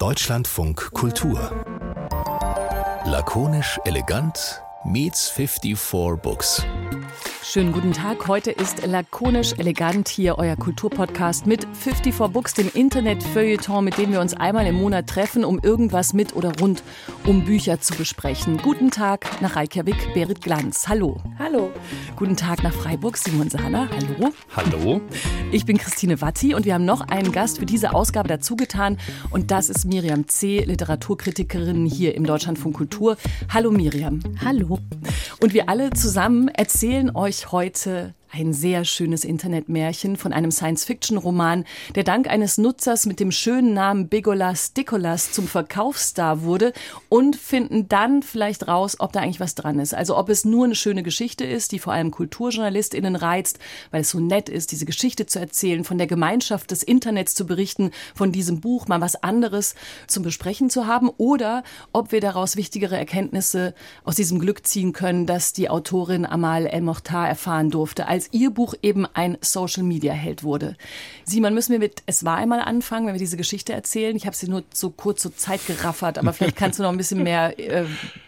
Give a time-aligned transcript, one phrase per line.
[0.00, 1.64] Deutschlandfunk Kultur.
[3.04, 6.64] Lakonisch elegant meets 54 Books.
[7.50, 8.28] Schönen guten Tag.
[8.28, 14.20] Heute ist lakonisch elegant hier euer Kulturpodcast mit 54 Books, dem Internet-Feuilleton, mit dem wir
[14.20, 16.82] uns einmal im Monat treffen, um irgendwas mit oder rund
[17.24, 18.58] um Bücher zu besprechen.
[18.58, 20.88] Guten Tag nach Reykjavik, Berit Glanz.
[20.88, 21.22] Hallo.
[21.38, 21.70] Hallo.
[22.16, 23.88] Guten Tag nach Freiburg, Simon Sahner.
[23.92, 24.30] Hallo.
[24.54, 25.00] Hallo.
[25.50, 28.98] Ich bin Christine Watti und wir haben noch einen Gast für diese Ausgabe dazugetan
[29.30, 33.16] und das ist Miriam C., Literaturkritikerin hier im Deutschlandfunk Kultur.
[33.48, 34.20] Hallo Miriam.
[34.44, 34.78] Hallo.
[35.40, 41.64] Und wir alle zusammen erzählen euch heute ein sehr schönes Internetmärchen von einem Science-Fiction-Roman,
[41.94, 46.72] der dank eines Nutzers mit dem schönen Namen Bigolas Dikolas zum Verkaufsstar wurde
[47.08, 49.94] und finden dann vielleicht raus, ob da eigentlich was dran ist.
[49.94, 53.58] Also ob es nur eine schöne Geschichte ist, die vor allem KulturjournalistInnen reizt,
[53.90, 57.46] weil es so nett ist, diese Geschichte zu erzählen, von der Gemeinschaft des Internets zu
[57.46, 59.74] berichten, von diesem Buch mal was anderes
[60.06, 63.74] zum Besprechen zu haben oder ob wir daraus wichtigere Erkenntnisse
[64.04, 68.74] aus diesem Glück ziehen können, dass die Autorin Amal El-Mohtar erfahren durfte als ihr Buch
[68.82, 70.76] eben ein Social-Media-Held wurde.
[71.22, 74.16] Simon, müssen wir mit Es war einmal anfangen, wenn wir diese Geschichte erzählen?
[74.16, 76.96] Ich habe sie nur so kurz zur Zeit geraffert, aber vielleicht kannst du noch ein
[76.96, 77.84] bisschen mehr äh,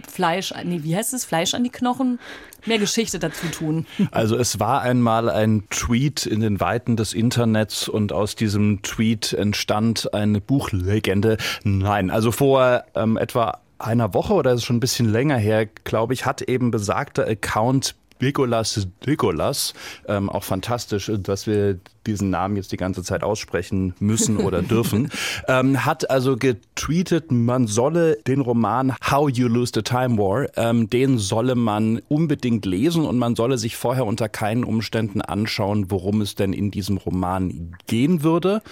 [0.08, 2.20] Fleisch, nee, wie heißt es, Fleisch an die Knochen?
[2.66, 3.84] Mehr Geschichte dazu tun.
[4.12, 9.32] Also es war einmal ein Tweet in den Weiten des Internets und aus diesem Tweet
[9.32, 11.36] entstand eine Buchlegende.
[11.64, 16.14] Nein, also vor ähm, etwa einer Woche oder ist schon ein bisschen länger her, glaube
[16.14, 19.74] ich, hat eben besagter Account Nicolas Nicolas.
[20.06, 25.10] Ähm, auch fantastisch, dass wir diesen Namen jetzt die ganze Zeit aussprechen müssen oder dürfen.
[25.48, 30.88] ähm, hat also getweetet, man solle den Roman How You Lose the Time War, ähm,
[30.88, 36.20] den solle man unbedingt lesen und man solle sich vorher unter keinen Umständen anschauen, worum
[36.20, 38.62] es denn in diesem Roman gehen würde.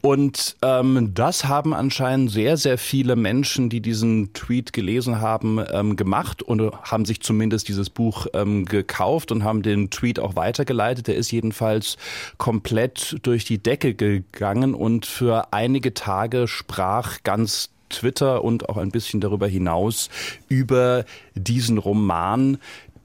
[0.00, 5.96] Und ähm, das haben anscheinend sehr, sehr viele Menschen, die diesen Tweet gelesen haben, ähm,
[5.96, 11.08] gemacht und haben sich zumindest dieses Buch ähm, gekauft und haben den Tweet auch weitergeleitet.
[11.08, 11.96] Der ist jedenfalls
[12.36, 18.90] komplett durch die Decke gegangen und für einige Tage sprach ganz Twitter und auch ein
[18.90, 20.10] bisschen darüber hinaus
[20.48, 21.04] über
[21.34, 22.58] diesen Roman,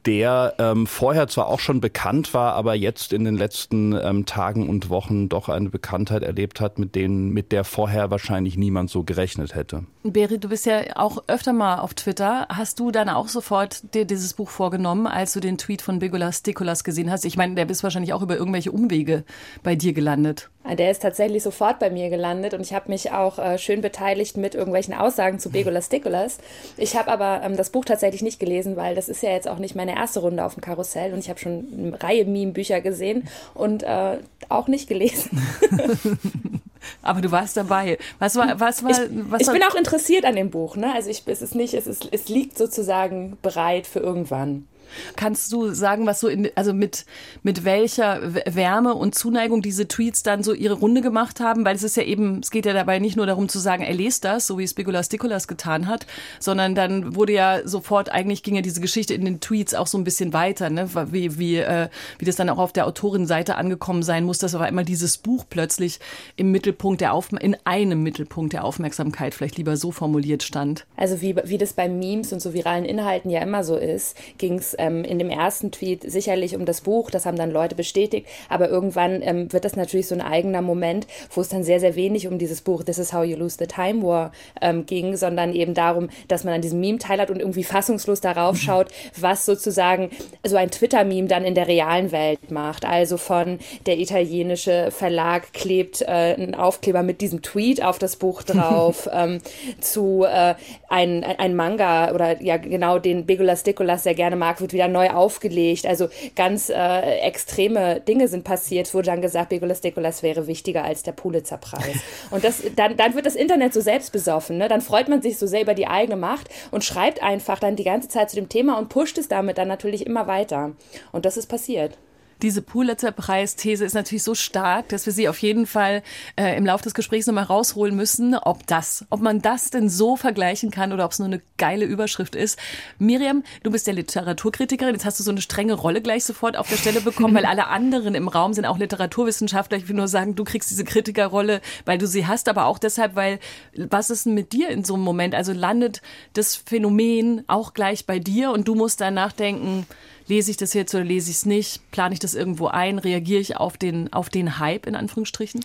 [0.05, 4.69] der ähm, vorher zwar auch schon bekannt war, aber jetzt in den letzten ähm, Tagen
[4.69, 9.03] und Wochen doch eine Bekanntheit erlebt hat, mit denen, mit der vorher wahrscheinlich niemand so
[9.03, 9.85] gerechnet hätte.
[10.03, 12.47] Berit, du bist ja auch öfter mal auf Twitter.
[12.49, 16.43] Hast du dann auch sofort dir dieses Buch vorgenommen, als du den Tweet von Bigolas
[16.43, 17.25] Dikolas gesehen hast?
[17.25, 19.23] Ich meine, der bist wahrscheinlich auch über irgendwelche Umwege
[19.63, 20.49] bei dir gelandet.
[20.65, 24.37] Der ist tatsächlich sofort bei mir gelandet und ich habe mich auch äh, schön beteiligt
[24.37, 26.37] mit irgendwelchen Aussagen zu Begolas Dikolas.
[26.77, 29.59] Ich habe aber ähm, das Buch tatsächlich nicht gelesen, weil das ist ja jetzt auch
[29.59, 33.27] nicht meine erste Runde auf dem Karussell und ich habe schon eine Reihe Meme-Bücher gesehen
[33.53, 35.41] und äh, auch nicht gelesen.
[37.01, 37.97] Aber du warst dabei.
[38.19, 38.97] Was war, was war, ich,
[39.29, 40.75] was ich bin auch interessiert an dem Buch.
[40.75, 40.93] Ne?
[40.93, 44.67] Also ich, es ist nicht, es, ist, es liegt sozusagen bereit für irgendwann.
[45.15, 47.05] Kannst du sagen, was so in, also mit,
[47.43, 51.65] mit welcher Wärme und Zuneigung diese Tweets dann so ihre Runde gemacht haben?
[51.65, 53.93] Weil es ist ja eben, es geht ja dabei nicht nur darum zu sagen, er
[53.93, 56.05] lest das, so wie Spikulas Dikolas getan hat,
[56.39, 59.97] sondern dann wurde ja sofort, eigentlich ging ja diese Geschichte in den Tweets auch so
[59.97, 60.89] ein bisschen weiter, ne?
[61.11, 61.89] wie, wie, äh,
[62.19, 65.45] wie das dann auch auf der Autorenseite angekommen sein muss, dass aber immer dieses Buch
[65.49, 65.99] plötzlich
[66.35, 70.85] im Mittelpunkt der Auf in einem Mittelpunkt der Aufmerksamkeit vielleicht lieber so formuliert stand.
[70.97, 74.57] Also wie, wie das bei Memes und so viralen Inhalten ja immer so ist, ging
[74.57, 78.27] es ähm, in dem ersten Tweet sicherlich um das Buch, das haben dann Leute bestätigt,
[78.49, 81.95] aber irgendwann ähm, wird das natürlich so ein eigener Moment, wo es dann sehr, sehr
[81.95, 85.53] wenig um dieses Buch This is how you lose the time war ähm, ging, sondern
[85.53, 88.87] eben darum, dass man an diesem Meme teil hat und irgendwie fassungslos darauf schaut,
[89.19, 90.09] was sozusagen
[90.45, 92.85] so ein Twitter-Meme dann in der realen Welt macht.
[92.85, 98.43] Also von der italienische Verlag klebt äh, einen Aufkleber mit diesem Tweet auf das Buch
[98.43, 99.39] drauf, ähm,
[99.79, 100.55] zu äh,
[100.89, 105.11] ein, ein Manga oder ja genau den Begolas Dikolas sehr gerne mag, wird wieder neu
[105.11, 105.85] aufgelegt.
[105.85, 108.87] Also ganz äh, extreme Dinge sind passiert.
[108.87, 111.97] Es wurde dann gesagt, Begolas Decolas wäre wichtiger als der Pulitzerpreis.
[112.31, 114.57] Und das, dann, dann wird das Internet so selbstbesoffen.
[114.57, 114.67] Ne?
[114.67, 117.83] Dann freut man sich so sehr über die eigene Macht und schreibt einfach dann die
[117.83, 120.71] ganze Zeit zu dem Thema und pusht es damit dann natürlich immer weiter.
[121.11, 121.97] Und das ist passiert
[122.43, 126.03] diese Pulitzer-Preis-These ist natürlich so stark, dass wir sie auf jeden Fall
[126.35, 130.17] äh, im Laufe des Gesprächs nochmal rausholen müssen, ob das, ob man das denn so
[130.17, 132.59] vergleichen kann oder ob es nur eine geile Überschrift ist.
[132.99, 136.67] Miriam, du bist ja Literaturkritikerin, jetzt hast du so eine strenge Rolle gleich sofort auf
[136.67, 139.77] der Stelle bekommen, weil alle anderen im Raum sind auch Literaturwissenschaftler.
[139.77, 143.15] Ich will nur sagen, du kriegst diese Kritikerrolle, weil du sie hast, aber auch deshalb,
[143.15, 143.39] weil
[143.77, 145.33] was ist denn mit dir in so einem Moment?
[145.33, 146.01] Also landet
[146.33, 149.87] das Phänomen auch gleich bei dir und du musst dann nachdenken,
[150.27, 151.91] lese ich das jetzt oder lese ich es nicht?
[151.91, 152.99] Plane ich das irgendwo ein?
[152.99, 155.63] Reagiere ich auf den, auf den Hype in Anführungsstrichen?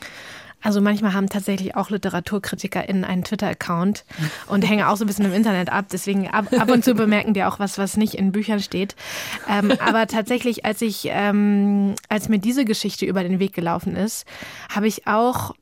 [0.60, 4.04] Also manchmal haben tatsächlich auch LiteraturkritikerInnen einen Twitter-Account
[4.48, 5.86] und hängen auch so ein bisschen im Internet ab.
[5.92, 8.96] Deswegen ab, ab und zu bemerken die auch was, was nicht in Büchern steht.
[9.48, 14.26] Ähm, aber tatsächlich, als ich, ähm, als mir diese Geschichte über den Weg gelaufen ist,
[14.68, 15.54] habe ich auch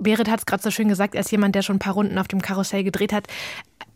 [0.00, 2.26] Berit hat es gerade so schön gesagt, als jemand, der schon ein paar Runden auf
[2.26, 3.26] dem Karussell gedreht hat,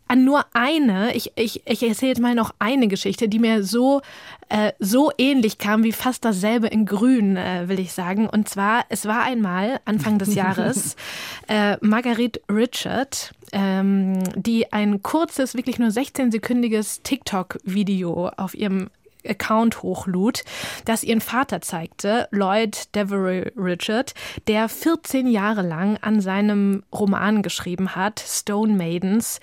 [0.07, 4.01] an nur eine, ich, ich, ich erzähle jetzt mal noch eine Geschichte, die mir so,
[4.49, 8.27] äh, so ähnlich kam wie fast dasselbe in Grün, äh, will ich sagen.
[8.27, 10.95] Und zwar, es war einmal Anfang des Jahres
[11.47, 18.89] äh, Marguerite Richard, ähm, die ein kurzes, wirklich nur 16-sekündiges TikTok-Video auf ihrem
[19.27, 20.43] Account hochlud,
[20.85, 24.13] das ihren Vater zeigte, Lloyd Devery Richard,
[24.47, 29.39] der 14 Jahre lang an seinem Roman geschrieben hat, Stone Maidens,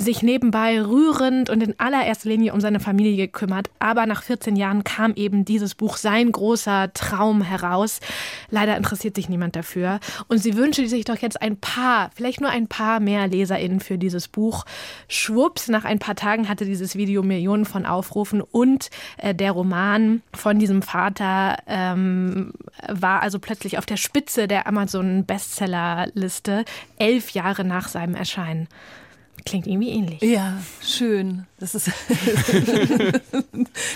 [0.00, 3.70] sich nebenbei rührend und in allererster Linie um seine Familie gekümmert.
[3.78, 8.00] Aber nach 14 Jahren kam eben dieses Buch, sein großer Traum heraus.
[8.50, 10.00] Leider interessiert sich niemand dafür.
[10.28, 13.98] Und sie wünschte sich doch jetzt ein paar, vielleicht nur ein paar mehr LeserInnen für
[13.98, 14.64] dieses Buch.
[15.08, 20.22] Schwupps, nach ein paar Tagen hatte dieses Video Millionen von Aufrufen und äh, der Roman
[20.34, 22.52] von diesem Vater ähm,
[22.88, 26.64] war also plötzlich auf der Spitze der Amazon-Bestsellerliste,
[26.98, 28.68] elf Jahre nach seinem Erscheinen.
[29.48, 30.20] Klingt irgendwie ähnlich.
[30.20, 31.46] Ja, schön.
[31.58, 31.88] Das ist,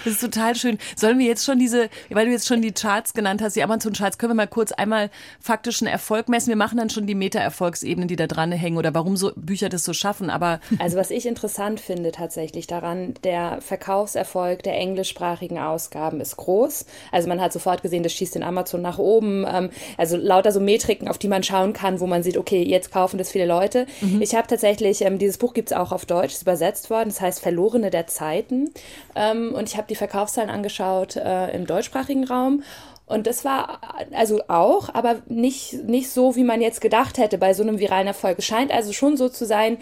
[0.04, 0.78] das ist total schön.
[0.96, 4.18] Sollen wir jetzt schon diese, weil du jetzt schon die Charts genannt hast, die Amazon-Charts,
[4.18, 5.10] können wir mal kurz einmal
[5.40, 6.48] faktischen Erfolg messen?
[6.48, 9.84] Wir machen dann schon die Meta-Erfolgsebenen, die da dran hängen oder warum so Bücher das
[9.84, 10.28] so schaffen.
[10.28, 16.86] Aber also was ich interessant finde tatsächlich daran, der Verkaufserfolg der englischsprachigen Ausgaben ist groß.
[17.12, 19.46] Also man hat sofort gesehen, das schießt den Amazon nach oben.
[19.46, 22.90] Ähm, also lauter so Metriken, auf die man schauen kann, wo man sieht, okay, jetzt
[22.90, 23.86] kaufen das viele Leute.
[24.00, 24.20] Mhm.
[24.20, 27.08] Ich habe tatsächlich, ähm, dieses Buch gibt es auch auf Deutsch, ist übersetzt worden.
[27.08, 28.70] Das heißt Verlorene der Zeiten.
[29.14, 32.62] Ähm, und ich habe die Verkaufszahlen angeschaut äh, im deutschsprachigen Raum.
[33.06, 33.80] Und das war
[34.12, 38.06] also auch, aber nicht, nicht so, wie man jetzt gedacht hätte bei so einem viralen
[38.06, 38.38] Erfolg.
[38.38, 39.78] Es scheint also schon so zu sein,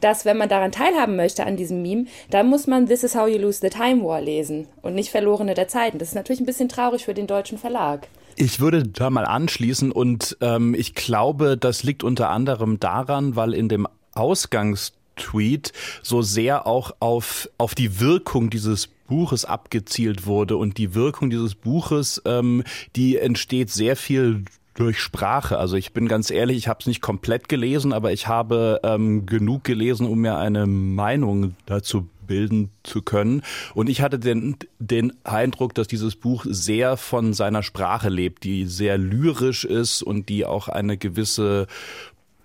[0.00, 3.28] dass wenn man daran teilhaben möchte an diesem Meme, dann muss man This is how
[3.28, 5.98] you lose the time war lesen und nicht Verlorene der Zeiten.
[5.98, 8.08] Das ist natürlich ein bisschen traurig für den deutschen Verlag.
[8.36, 13.52] Ich würde da mal anschließen und ähm, ich glaube, das liegt unter anderem daran, weil
[13.52, 15.72] in dem Ausgangs Tweet
[16.02, 20.56] so sehr auch auf, auf die Wirkung dieses Buches abgezielt wurde.
[20.56, 22.64] Und die Wirkung dieses Buches, ähm,
[22.96, 24.44] die entsteht sehr viel
[24.74, 25.58] durch Sprache.
[25.58, 29.26] Also ich bin ganz ehrlich, ich habe es nicht komplett gelesen, aber ich habe ähm,
[29.26, 33.42] genug gelesen, um mir eine Meinung dazu bilden zu können.
[33.74, 38.64] Und ich hatte den, den Eindruck, dass dieses Buch sehr von seiner Sprache lebt, die
[38.64, 41.66] sehr lyrisch ist und die auch eine gewisse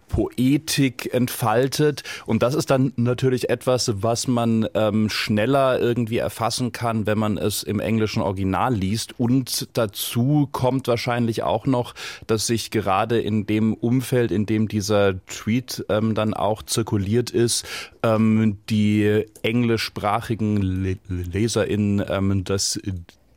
[0.07, 2.03] Poetik entfaltet.
[2.25, 7.37] Und das ist dann natürlich etwas, was man ähm, schneller irgendwie erfassen kann, wenn man
[7.37, 9.19] es im englischen Original liest.
[9.19, 11.93] Und dazu kommt wahrscheinlich auch noch,
[12.25, 17.65] dass sich gerade in dem Umfeld, in dem dieser Tweet ähm, dann auch zirkuliert ist,
[18.03, 22.79] ähm, die englischsprachigen LeserInnen, ähm, dass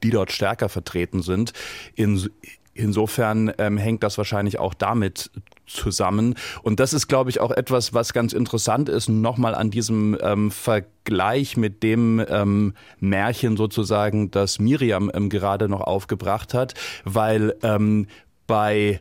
[0.02, 1.52] die dort stärker vertreten sind.
[1.94, 2.30] In,
[2.74, 5.30] insofern ähm, hängt das wahrscheinlich auch damit
[5.70, 6.34] zusammen.
[6.62, 10.50] Und das ist, glaube ich, auch etwas, was ganz interessant ist, nochmal an diesem ähm,
[10.50, 16.74] Vergleich mit dem ähm, Märchen sozusagen, das Miriam ähm, gerade noch aufgebracht hat,
[17.04, 18.06] weil ähm,
[18.46, 19.00] bei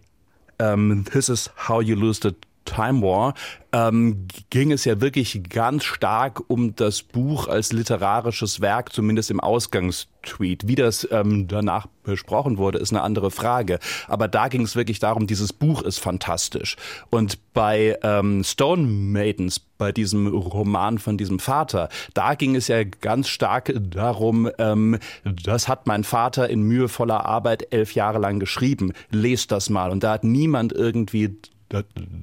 [0.60, 3.34] ähm, This is how you lose the Time War
[3.72, 9.40] ähm, ging es ja wirklich ganz stark um das Buch als literarisches Werk, zumindest im
[9.40, 10.68] Ausgangstweet.
[10.68, 13.80] Wie das ähm, danach besprochen wurde, ist eine andere Frage.
[14.08, 16.78] Aber da ging es wirklich darum, dieses Buch ist fantastisch.
[17.12, 22.84] Und bei ähm, Stone Maidens, bei diesem Roman von diesem Vater, da ging es ja
[22.84, 28.94] ganz stark darum, ähm, das hat mein Vater in mühevoller Arbeit elf Jahre lang geschrieben.
[29.12, 29.92] Lest das mal.
[29.92, 31.38] Und da hat niemand irgendwie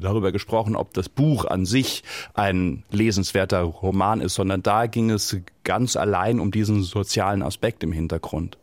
[0.01, 2.03] darüber gesprochen, ob das Buch an sich
[2.35, 7.93] ein lesenswerter Roman ist, sondern da ging es ganz allein um diesen sozialen Aspekt im
[7.93, 8.59] Hintergrund.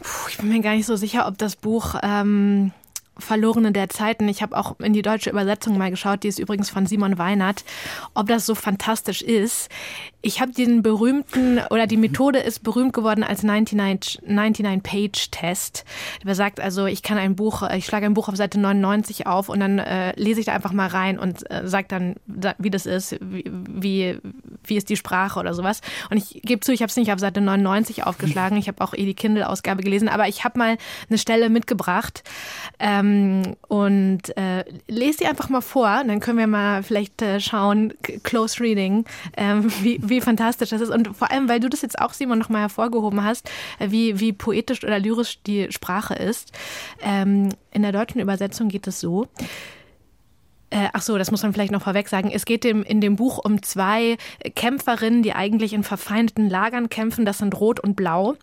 [0.00, 2.72] Puh, ich bin mir gar nicht so sicher, ob das Buch ähm,
[3.18, 4.28] Verlorene der Zeiten.
[4.28, 7.64] Ich habe auch in die deutsche Übersetzung mal geschaut, die ist übrigens von Simon Weinert,
[8.14, 9.68] ob das so fantastisch ist.
[10.20, 15.84] Ich habe den berühmten, oder die Methode ist berühmt geworden als 99-Page-Test.
[16.26, 19.48] Der sagt also, ich kann ein Buch, ich schlage ein Buch auf Seite 99 auf
[19.48, 22.16] und dann äh, lese ich da einfach mal rein und äh, sage dann,
[22.58, 24.18] wie das ist, wie, wie,
[24.64, 25.82] wie ist die Sprache oder sowas.
[26.10, 28.58] Und ich gebe zu, ich habe es nicht auf Seite 99 aufgeschlagen.
[28.58, 32.24] Ich habe auch eh die Kindle-Ausgabe gelesen, aber ich habe mal eine Stelle mitgebracht
[32.80, 36.02] ähm, und äh, lese die einfach mal vor.
[36.04, 37.94] Dann können wir mal vielleicht äh, schauen,
[38.24, 39.04] Close Reading,
[39.36, 40.90] ähm, wie, wie fantastisch das ist.
[40.90, 44.32] Und vor allem, weil du das jetzt auch, Simon, nochmal hervorgehoben hast, äh, wie, wie
[44.32, 46.52] poetisch oder lyrisch die Sprache ist.
[47.02, 49.26] Ähm, in der deutschen Übersetzung geht es so.
[50.70, 52.30] Äh, ach so, das muss man vielleicht noch vorweg sagen.
[52.32, 54.16] Es geht dem, in dem Buch um zwei
[54.54, 57.24] Kämpferinnen, die eigentlich in verfeindeten Lagern kämpfen.
[57.24, 58.34] Das sind Rot und Blau.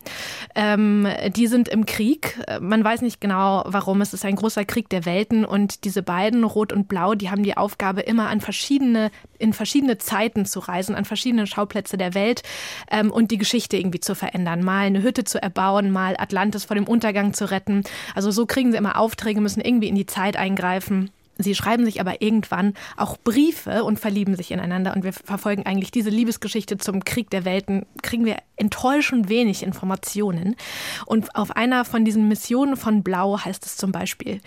[0.56, 2.40] Ähm, die sind im Krieg.
[2.60, 4.02] Man weiß nicht genau, warum.
[4.02, 7.44] Es ist ein großer Krieg der Welten und diese beiden, Rot und Blau, die haben
[7.44, 12.42] die Aufgabe, immer an verschiedene, in verschiedene Zeiten zu reisen, an verschiedene Schauplätze der Welt
[12.90, 14.64] ähm, und die Geschichte irgendwie zu verändern.
[14.64, 17.84] Mal eine Hütte zu erbauen, mal Atlantis vor dem Untergang zu retten.
[18.16, 21.12] Also so kriegen sie immer Aufträge, müssen irgendwie in die Zeit eingreifen.
[21.38, 24.96] Sie schreiben sich aber irgendwann auch Briefe und verlieben sich ineinander.
[24.96, 30.56] Und wir verfolgen eigentlich diese Liebesgeschichte zum Krieg der Welten, kriegen wir enttäuschend wenig Informationen.
[31.06, 34.42] Und auf einer von diesen Missionen von Blau heißt es zum Beispiel,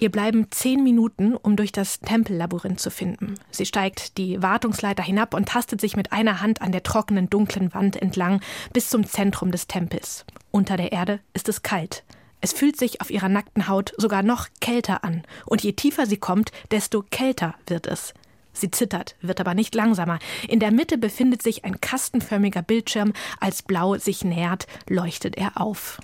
[0.00, 3.34] Ihr bleiben zehn Minuten, um durch das Tempellabyrinth zu finden.
[3.50, 7.74] Sie steigt die Wartungsleiter hinab und tastet sich mit einer Hand an der trockenen, dunklen
[7.74, 8.40] Wand entlang
[8.72, 10.24] bis zum Zentrum des Tempels.
[10.52, 12.04] Unter der Erde ist es kalt.
[12.40, 16.18] Es fühlt sich auf ihrer nackten Haut sogar noch kälter an, und je tiefer sie
[16.18, 18.14] kommt, desto kälter wird es.
[18.52, 20.18] Sie zittert, wird aber nicht langsamer.
[20.48, 23.12] In der Mitte befindet sich ein kastenförmiger Bildschirm.
[23.38, 26.00] Als Blau sich nähert, leuchtet er auf.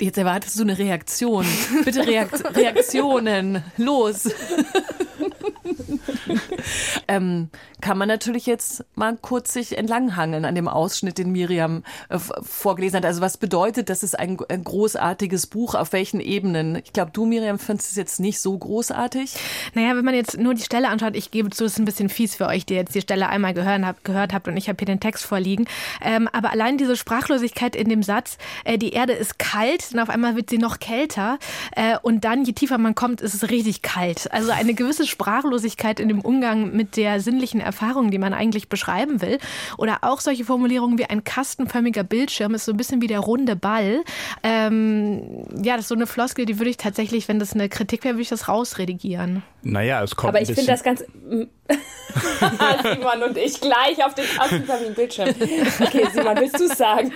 [0.00, 1.46] Jetzt erwartest du eine Reaktion.
[1.84, 3.62] Bitte Reakt Reaktionen.
[3.76, 4.28] Los.
[7.08, 12.18] ähm, kann man natürlich jetzt mal kurz sich entlanghangeln an dem Ausschnitt, den Miriam äh,
[12.18, 13.04] vorgelesen hat.
[13.04, 16.76] Also was bedeutet, das ist ein, ein großartiges Buch, auf welchen Ebenen?
[16.76, 19.34] Ich glaube, du, Miriam, findest es jetzt nicht so großartig.
[19.74, 22.08] Naja, wenn man jetzt nur die Stelle anschaut, ich gebe zu, es ist ein bisschen
[22.08, 24.76] fies für euch, die jetzt die Stelle einmal gehört, hab, gehört habt und ich habe
[24.78, 25.66] hier den Text vorliegen.
[26.02, 30.10] Ähm, aber allein diese Sprachlosigkeit in dem Satz, äh, die Erde ist kalt und auf
[30.10, 31.38] einmal wird sie noch kälter
[31.72, 34.30] äh, und dann, je tiefer man kommt, ist es richtig kalt.
[34.32, 35.55] Also eine gewisse Sprachlosigkeit
[36.00, 39.38] in dem Umgang mit der sinnlichen Erfahrung, die man eigentlich beschreiben will.
[39.78, 43.56] Oder auch solche Formulierungen wie ein kastenförmiger Bildschirm ist so ein bisschen wie der runde
[43.56, 44.02] Ball.
[44.42, 48.04] Ähm, ja, das ist so eine Floskel, die würde ich tatsächlich, wenn das eine Kritik
[48.04, 49.42] wäre, würde ich das rausredigieren.
[49.62, 50.30] Naja, es kommt.
[50.30, 51.04] Aber ich finde das ganz.
[52.82, 55.28] Simon und ich gleich auf den kastenförmigen Bildschirm.
[55.28, 57.12] Okay, Simon, willst du es sagen?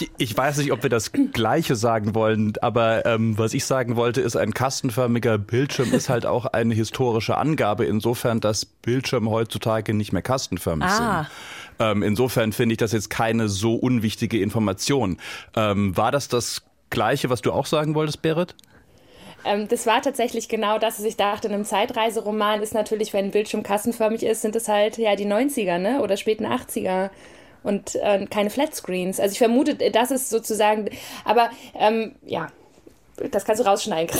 [0.00, 3.96] ich, ich weiß nicht, ob wir das Gleiche sagen wollen, aber ähm, was ich sagen
[3.96, 9.94] wollte, ist, ein kastenförmiger Bildschirm ist halt auch eine historische Angabe, insofern, dass Bildschirme heutzutage
[9.94, 11.24] nicht mehr kastenförmig ah.
[11.78, 11.86] sind.
[11.86, 15.18] Ähm, insofern finde ich das jetzt keine so unwichtige Information.
[15.56, 18.54] Ähm, war das das Gleiche, was du auch sagen wolltest, Berit?
[19.44, 21.48] Ähm, das war tatsächlich genau das, was ich dachte.
[21.48, 25.26] In einem Zeitreiseroman ist natürlich, wenn ein Bildschirm kassenförmig ist, sind es halt ja die
[25.26, 26.00] 90er ne?
[26.00, 27.10] oder späten 80er
[27.62, 29.20] und äh, keine Flatscreens.
[29.20, 30.90] Also ich vermute, das ist sozusagen,
[31.24, 32.48] aber ähm, ja,
[33.30, 34.18] das kannst du rausschneiden,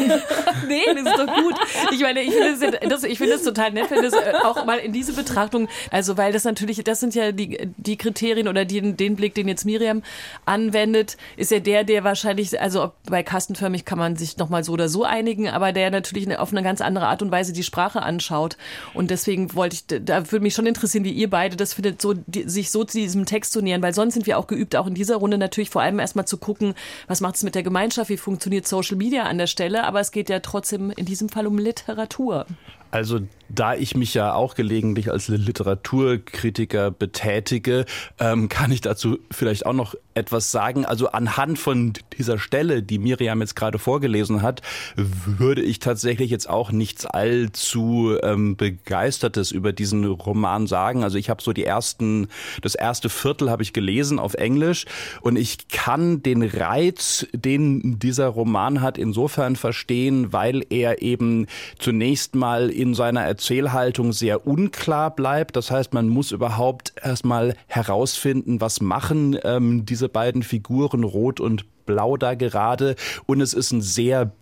[0.68, 1.54] nee, das ist doch gut.
[1.92, 4.78] Ich meine, ich finde das, ich finde es total nett, wenn das äh, auch mal
[4.78, 8.92] in diese Betrachtung, also weil das natürlich, das sind ja die, die Kriterien oder die,
[8.92, 10.02] den Blick, den jetzt Miriam
[10.46, 14.88] anwendet, ist ja der, der wahrscheinlich, also bei kastenförmig kann man sich nochmal so oder
[14.88, 18.56] so einigen, aber der natürlich auf eine ganz andere Art und Weise die Sprache anschaut.
[18.94, 22.14] Und deswegen wollte ich, da würde mich schon interessieren, wie ihr beide das findet, so,
[22.14, 24.86] die, sich so zu diesem Text zu nähern, weil sonst sind wir auch geübt, auch
[24.86, 26.74] in dieser Runde natürlich vor allem erstmal zu gucken,
[27.06, 30.12] was macht es mit der Gemeinschaft, wie funktioniert Social Media an der Stelle, aber es
[30.12, 32.46] geht ja trotzdem in diesem Fall um Literatur.
[32.90, 33.20] Also
[33.52, 37.84] da ich mich ja auch gelegentlich als Literaturkritiker betätige,
[38.18, 40.84] ähm, kann ich dazu vielleicht auch noch etwas sagen.
[40.84, 44.62] Also anhand von dieser Stelle, die Miriam jetzt gerade vorgelesen hat,
[44.96, 51.02] würde ich tatsächlich jetzt auch nichts allzu ähm, begeistertes über diesen Roman sagen.
[51.02, 52.28] Also ich habe so die ersten,
[52.62, 54.84] das erste Viertel habe ich gelesen auf Englisch
[55.22, 61.46] und ich kann den Reiz, den dieser Roman hat, insofern verstehen, weil er eben
[61.78, 65.56] zunächst mal in seiner Erzählhaltung sehr unklar bleibt.
[65.56, 71.66] Das heißt, man muss überhaupt erstmal herausfinden, was machen ähm, diese beiden Figuren Rot und
[71.86, 72.94] Blau da gerade.
[73.26, 74.32] Und es ist ein sehr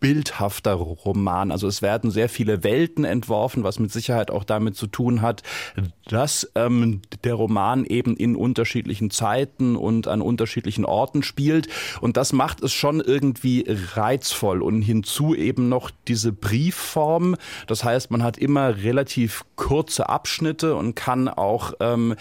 [0.00, 1.52] bildhafter Roman.
[1.52, 5.42] Also es werden sehr viele Welten entworfen, was mit Sicherheit auch damit zu tun hat,
[6.06, 11.68] dass ähm, der Roman eben in unterschiedlichen Zeiten und an unterschiedlichen Orten spielt.
[12.00, 14.62] Und das macht es schon irgendwie reizvoll.
[14.62, 17.36] Und hinzu eben noch diese Briefform.
[17.66, 22.16] Das heißt, man hat immer relativ kurze Abschnitte und kann auch ähm,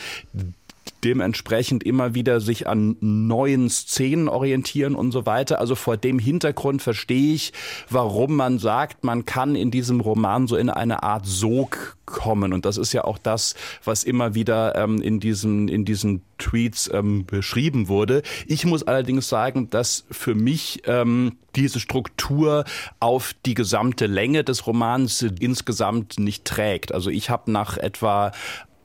[1.04, 5.60] dementsprechend immer wieder sich an neuen Szenen orientieren und so weiter.
[5.60, 7.54] Also vor dem Hintergrund verstehe ich,
[7.90, 12.54] warum man sagt, man kann in diesem Roman so in eine Art Sog kommen.
[12.54, 16.90] Und das ist ja auch das, was immer wieder ähm, in diesen, in diesen Tweets
[16.92, 18.24] ähm, beschrieben wurde.
[18.48, 22.66] Ich muss allerdings sagen, dass für mich ähm, diese Struktur
[23.00, 26.94] auf die gesamte Länge des Romans insgesamt nicht trägt.
[26.94, 28.32] Also ich habe nach etwa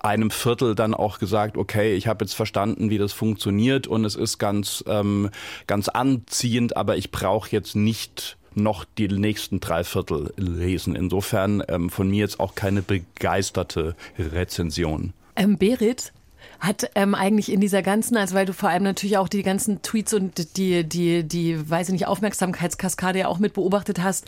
[0.04, 4.16] einem Viertel dann auch gesagt, okay, ich habe jetzt verstanden, wie das funktioniert und es
[4.16, 5.30] ist ganz, ähm,
[5.66, 10.94] ganz anziehend, aber ich brauche jetzt nicht noch die nächsten drei Viertel lesen.
[10.94, 15.12] Insofern ähm, von mir jetzt auch keine begeisterte Rezension.
[15.36, 16.12] Ähm, Berit,
[16.60, 19.82] hat ähm, eigentlich in dieser ganzen, also weil du vor allem natürlich auch die ganzen
[19.82, 24.26] Tweets und die, die, die, weiß ich nicht, Aufmerksamkeitskaskade ja auch mit beobachtet hast,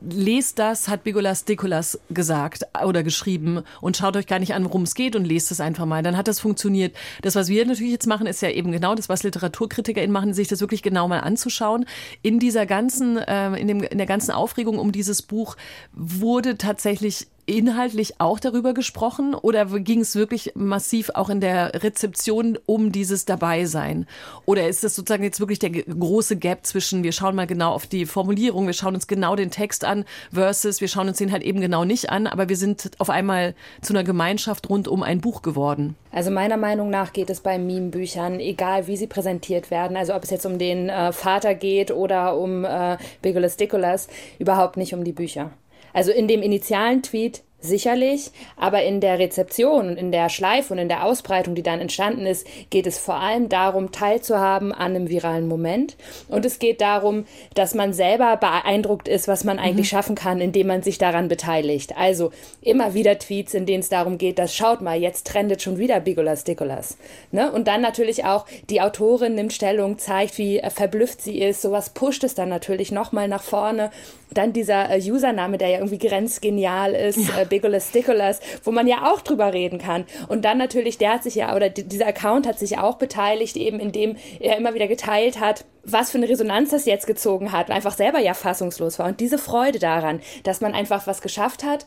[0.00, 4.82] lest das, hat Bigolas Dikolas gesagt oder geschrieben und schaut euch gar nicht an, worum
[4.82, 6.02] es geht und lest es einfach mal.
[6.02, 6.94] Dann hat das funktioniert.
[7.22, 10.48] Das, was wir natürlich jetzt machen, ist ja eben genau das, was LiteraturkritikerInnen machen, sich
[10.48, 11.86] das wirklich genau mal anzuschauen.
[12.22, 15.56] In dieser ganzen, äh, in, dem, in der ganzen Aufregung um dieses Buch
[15.92, 22.58] wurde tatsächlich inhaltlich auch darüber gesprochen oder ging es wirklich massiv auch in der Rezeption
[22.66, 24.06] um dieses Dabeisein?
[24.44, 27.86] Oder ist das sozusagen jetzt wirklich der große Gap zwischen, wir schauen mal genau auf
[27.86, 31.42] die Formulierung, wir schauen uns genau den Text an, versus wir schauen uns den halt
[31.42, 35.20] eben genau nicht an, aber wir sind auf einmal zu einer Gemeinschaft rund um ein
[35.20, 35.96] Buch geworden?
[36.12, 40.24] Also meiner Meinung nach geht es bei Meme-Büchern, egal wie sie präsentiert werden, also ob
[40.24, 45.04] es jetzt um den äh, Vater geht oder um äh, Bigolas Dikolas, überhaupt nicht um
[45.04, 45.50] die Bücher.
[45.92, 50.78] Also in dem initialen Tweet Sicherlich, aber in der Rezeption und in der Schleife und
[50.78, 55.08] in der Ausbreitung, die dann entstanden ist, geht es vor allem darum, teilzuhaben an einem
[55.08, 55.96] viralen Moment.
[56.28, 59.96] Und es geht darum, dass man selber beeindruckt ist, was man eigentlich mhm.
[59.96, 61.96] schaffen kann, indem man sich daran beteiligt.
[61.96, 62.30] Also
[62.62, 65.98] immer wieder Tweets, in denen es darum geht, dass schaut mal, jetzt trendet schon wieder
[65.98, 66.96] Bigolas Dikolas.
[67.32, 67.50] Ne?
[67.50, 71.62] Und dann natürlich auch die Autorin nimmt Stellung, zeigt, wie verblüfft sie ist.
[71.62, 73.90] Sowas pusht es dann natürlich nochmal nach vorne.
[74.32, 77.28] Dann dieser äh, Username, der ja irgendwie grenzgenial ist.
[77.28, 77.42] Ja.
[77.42, 80.04] Äh, Bigolas Dikolas, wo man ja auch drüber reden kann.
[80.28, 83.80] Und dann natürlich, der hat sich ja, oder dieser Account hat sich auch beteiligt, eben
[83.80, 87.94] indem er immer wieder geteilt hat, was für eine Resonanz das jetzt gezogen hat, einfach
[87.94, 89.06] selber ja fassungslos war.
[89.06, 91.86] Und diese Freude daran, dass man einfach was geschafft hat,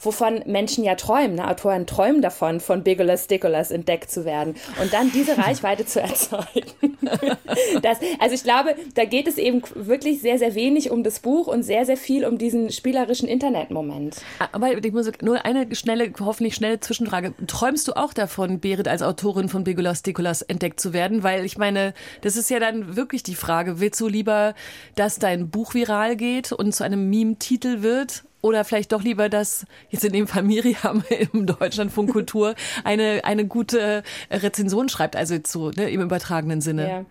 [0.00, 1.36] wovon Menschen ja träumen.
[1.36, 1.48] Ne?
[1.48, 6.98] Autoren träumen davon, von Bigolas Dikolas entdeckt zu werden und dann diese Reichweite zu erzeugen.
[7.82, 11.46] das, also ich glaube, da geht es eben wirklich sehr, sehr wenig um das Buch
[11.46, 14.16] und sehr, sehr viel um diesen spielerischen Internetmoment.
[14.52, 17.34] Aber ich muss nur eine schnelle, hoffentlich schnelle Zwischenfrage.
[17.46, 21.22] Träumst du auch davon, Berit als Autorin von Bigolas Dikolas entdeckt zu werden?
[21.22, 24.54] Weil ich meine, das ist ja dann wirklich die Frage, willst du lieber,
[24.94, 28.24] dass dein Buch viral geht und zu einem Meme-Titel wird?
[28.42, 33.46] Oder vielleicht doch lieber, dass jetzt in dem Fall Miriam im Deutschlandfunk Kultur eine, eine
[33.46, 36.88] gute Rezension schreibt, also jetzt so ne, im übertragenen Sinne.
[36.88, 37.04] Ja.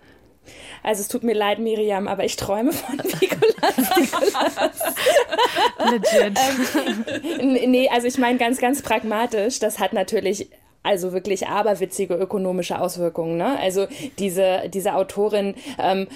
[0.81, 3.97] Also es tut mir leid, Miriam, aber ich träume von Nikolas.
[3.97, 4.79] Nikolas.
[5.91, 6.39] Legit.
[7.39, 9.59] ähm, nee, also ich meine ganz, ganz pragmatisch.
[9.59, 10.49] Das hat natürlich
[10.81, 13.37] also wirklich aberwitzige ökonomische Auswirkungen.
[13.37, 13.59] Ne?
[13.59, 13.87] Also
[14.17, 16.07] diese, diese Autorin, ähm,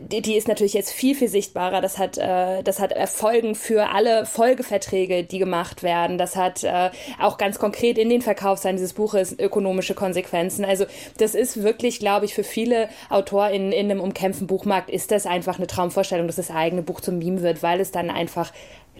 [0.00, 1.80] die, die ist natürlich jetzt viel, viel sichtbarer.
[1.80, 6.18] Das hat, äh, das hat Folgen für alle Folgeverträge, die gemacht werden.
[6.18, 10.64] Das hat äh, auch ganz konkret in den Verkaufszahlen dieses Buches ökonomische Konsequenzen.
[10.64, 10.86] Also
[11.18, 15.58] das ist wirklich, glaube ich, für viele AutorInnen in einem umkämpften Buchmarkt ist das einfach
[15.58, 18.52] eine Traumvorstellung, dass das eigene Buch zum Meme wird, weil es dann einfach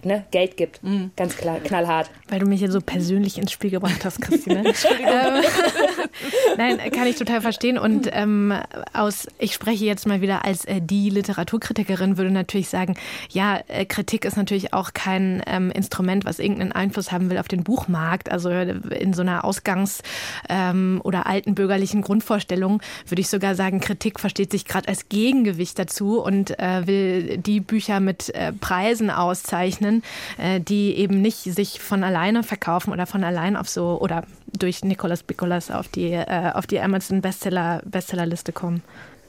[0.05, 0.83] ne, Geld gibt.
[0.83, 1.11] Mhm.
[1.15, 2.09] Ganz klar, knallhart.
[2.27, 4.59] Weil du mich hier so persönlich ins Spiel gebracht hast, Christine.
[4.99, 5.43] ähm,
[6.57, 7.77] nein, kann ich total verstehen.
[7.77, 8.53] Und ähm,
[8.93, 12.95] aus, ich spreche jetzt mal wieder als äh, die Literaturkritikerin, würde natürlich sagen,
[13.29, 17.47] ja, äh, Kritik ist natürlich auch kein ähm, Instrument, was irgendeinen Einfluss haben will auf
[17.47, 18.31] den Buchmarkt.
[18.31, 20.01] Also äh, in so einer Ausgangs-
[20.49, 25.79] ähm, oder alten bürgerlichen Grundvorstellung würde ich sogar sagen, Kritik versteht sich gerade als Gegengewicht
[25.79, 30.03] dazu und äh, will die Bücher mit äh, Preisen auszeichnen Autoren,
[30.37, 34.23] äh, die eben nicht sich von alleine verkaufen oder von allein auf so oder
[34.57, 38.81] durch Nicolas Bicolas auf die, äh, auf die Amazon Bestseller, Bestsellerliste kommen.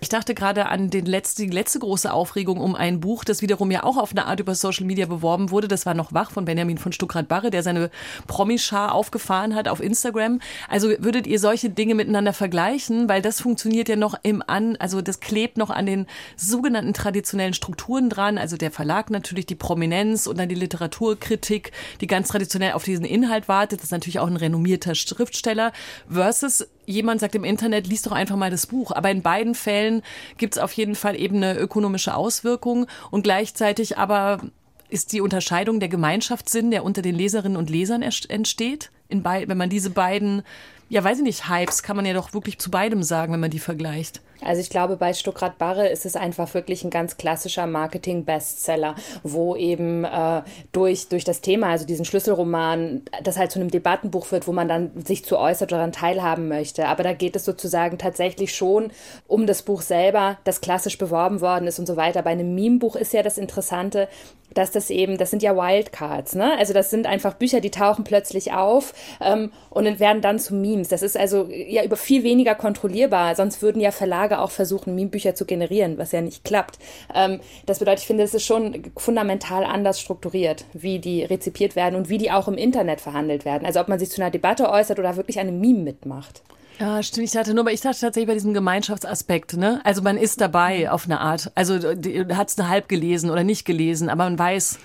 [0.03, 3.71] Ich dachte gerade an den letzte, die letzte große Aufregung um ein Buch, das wiederum
[3.71, 5.69] ja auch auf eine Art über Social Media beworben wurde.
[5.69, 7.91] Das war noch wach von Benjamin von Stuckrad-Barre, der seine
[8.27, 10.41] Promischar aufgefahren hat auf Instagram.
[10.71, 13.11] Also würdet ihr solche Dinge miteinander vergleichen?
[13.11, 17.53] Weil das funktioniert ja noch im An, also das klebt noch an den sogenannten traditionellen
[17.53, 18.39] Strukturen dran.
[18.39, 23.05] Also der Verlag natürlich, die Prominenz und dann die Literaturkritik, die ganz traditionell auf diesen
[23.05, 23.81] Inhalt wartet.
[23.81, 25.73] Das ist natürlich auch ein renommierter Schriftsteller
[26.09, 28.93] versus jemand sagt im Internet, liest doch einfach mal das Buch.
[28.93, 30.03] Aber in beiden Fällen
[30.37, 34.41] gibt es auf jeden Fall eben eine ökonomische Auswirkung und gleichzeitig aber
[34.89, 39.71] ist die Unterscheidung der Gemeinschaftssinn, der unter den Leserinnen und Lesern entsteht, in wenn man
[39.71, 40.43] diese beiden
[40.91, 43.51] ja, weiß ich nicht, Hypes kann man ja doch wirklich zu beidem sagen, wenn man
[43.51, 44.21] die vergleicht.
[44.43, 49.55] Also ich glaube, bei Stuckrad Barre ist es einfach wirklich ein ganz klassischer Marketing-Bestseller, wo
[49.55, 54.49] eben äh, durch, durch das Thema, also diesen Schlüsselroman, das halt zu einem Debattenbuch wird,
[54.49, 56.89] wo man dann sich zu äußert oder daran teilhaben möchte.
[56.89, 58.91] Aber da geht es sozusagen tatsächlich schon
[59.29, 62.23] um das Buch selber, das klassisch beworben worden ist und so weiter.
[62.23, 64.09] Bei einem Meme-Buch ist ja das Interessante,
[64.55, 66.57] dass das eben, das sind ja Wildcards, ne?
[66.59, 70.89] Also das sind einfach Bücher, die tauchen plötzlich auf ähm, und werden dann zu Memes.
[70.89, 73.35] Das ist also ja über viel weniger kontrollierbar.
[73.35, 76.79] Sonst würden ja Verlage auch versuchen, Meme-Bücher zu generieren, was ja nicht klappt.
[77.15, 81.95] Ähm, das bedeutet, ich finde, es ist schon fundamental anders strukturiert, wie die rezipiert werden
[81.97, 83.67] und wie die auch im Internet verhandelt werden.
[83.67, 86.43] Also ob man sich zu einer Debatte äußert oder wirklich einem Meme mitmacht.
[86.81, 87.27] Ja, stimmt.
[87.27, 89.83] Ich dachte nur, aber ich dachte tatsächlich bei diesem Gemeinschaftsaspekt, ne?
[89.85, 91.53] Also man ist dabei auf eine Art.
[91.55, 94.79] Also hat es halb gelesen oder nicht gelesen, aber man weiß.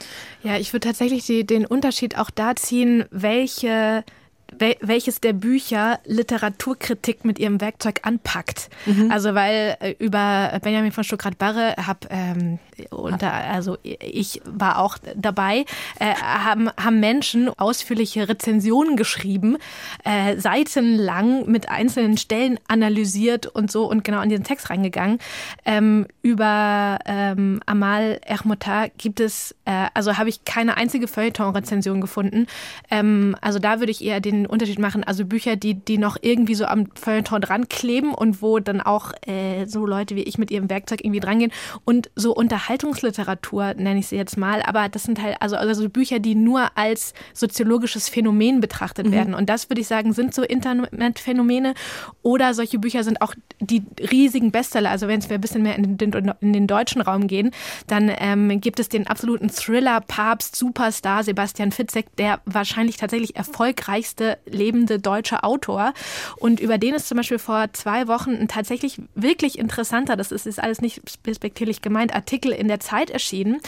[0.43, 4.03] Ja, ich würde tatsächlich die, den Unterschied auch da ziehen, welche
[4.81, 8.69] welches der Bücher Literaturkritik mit ihrem Werkzeug anpackt.
[8.85, 9.11] Mhm.
[9.11, 15.65] Also weil äh, über Benjamin von Stuckrad-Barre habe ähm, unter, also ich war auch dabei,
[15.99, 19.57] äh, haben, haben Menschen ausführliche Rezensionen geschrieben,
[20.03, 25.19] äh, seitenlang mit einzelnen Stellen analysiert und so und genau in diesen Text reingegangen.
[25.65, 32.47] Ähm, über ähm, Amal Ermotar gibt es, äh, also habe ich keine einzige Feuilleton-Rezension gefunden.
[32.91, 35.03] Ähm, also da würde ich eher den Unterschied machen.
[35.03, 39.11] Also Bücher, die, die noch irgendwie so am Feuilleton dran kleben und wo dann auch
[39.25, 41.51] äh, so Leute wie ich mit ihrem Werkzeug irgendwie drangehen.
[41.85, 44.61] Und so Unterhaltungsliteratur nenne ich sie jetzt mal.
[44.63, 49.11] Aber das sind halt also, also Bücher, die nur als soziologisches Phänomen betrachtet mhm.
[49.11, 49.33] werden.
[49.33, 51.73] Und das würde ich sagen, sind so Internetphänomene.
[52.21, 54.89] Oder solche Bücher sind auch die riesigen Bestseller.
[54.89, 57.51] Also wenn wir ein bisschen mehr in den, in den deutschen Raum gehen,
[57.87, 64.99] dann ähm, gibt es den absoluten Thriller-Papst, Superstar Sebastian Fitzek, der wahrscheinlich tatsächlich erfolgreichste lebende
[64.99, 65.93] deutsche Autor.
[66.37, 70.45] Und über den ist zum Beispiel vor zwei Wochen ein tatsächlich wirklich interessanter, das ist,
[70.45, 73.59] ist alles nicht respektierlich gemeint, Artikel in der Zeit erschienen.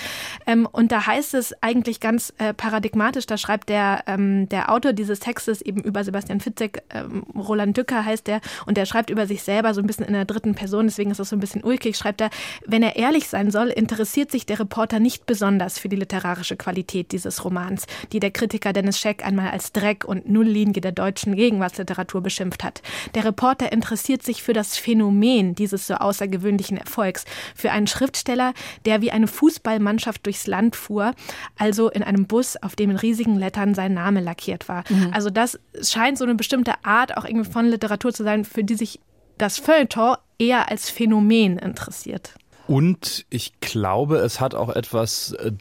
[0.46, 4.94] Ähm, und da heißt es eigentlich ganz äh, paradigmatisch, da schreibt der, ähm, der Autor
[4.94, 9.28] dieses Textes eben über Sebastian Fitzek, ähm, Roland Dücker heißt der, und der schreibt über
[9.28, 11.64] sich selber so ein bisschen in der dritten Person, deswegen ist das so ein bisschen
[11.64, 12.30] ulkig, schreibt er,
[12.66, 17.12] wenn er ehrlich sein soll, interessiert sich der Reporter nicht besonders für die literarische Qualität
[17.12, 21.36] dieses Romans, die der Kritiker Dennis Scheck einmal als Dreck und Null Linie der deutschen
[21.36, 22.82] Gegenwartsliteratur beschimpft hat.
[23.16, 28.54] Der Reporter interessiert sich für das Phänomen dieses so außergewöhnlichen Erfolgs, für einen Schriftsteller,
[28.86, 31.14] der wie eine Fußballmannschaft durchs Land fuhr,
[31.58, 34.84] also in einem Bus, auf dem in riesigen Lettern sein Name lackiert war.
[34.90, 35.12] Mhm.
[35.14, 38.76] Also das scheint so eine bestimmte Art auch irgendwie von Literatur zu sein, für die
[38.76, 39.00] sich
[39.38, 42.34] das Feuilleton eher als Phänomen interessiert.
[42.68, 45.54] Und ich glaube, es hat auch etwas äh,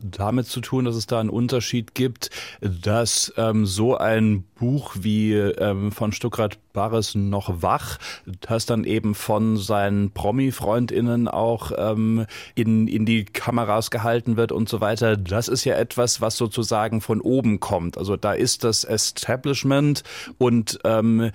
[0.00, 5.34] damit zu tun, dass es da einen Unterschied gibt, dass ähm, so ein Buch wie
[5.34, 7.98] ähm, von Stuckrad Barres noch wach,
[8.40, 14.68] das dann eben von seinen Promi-FreundInnen auch ähm, in, in die Kameras gehalten wird und
[14.68, 15.16] so weiter.
[15.16, 17.96] Das ist ja etwas, was sozusagen von oben kommt.
[17.96, 20.02] Also da ist das Establishment
[20.38, 21.30] und ähm,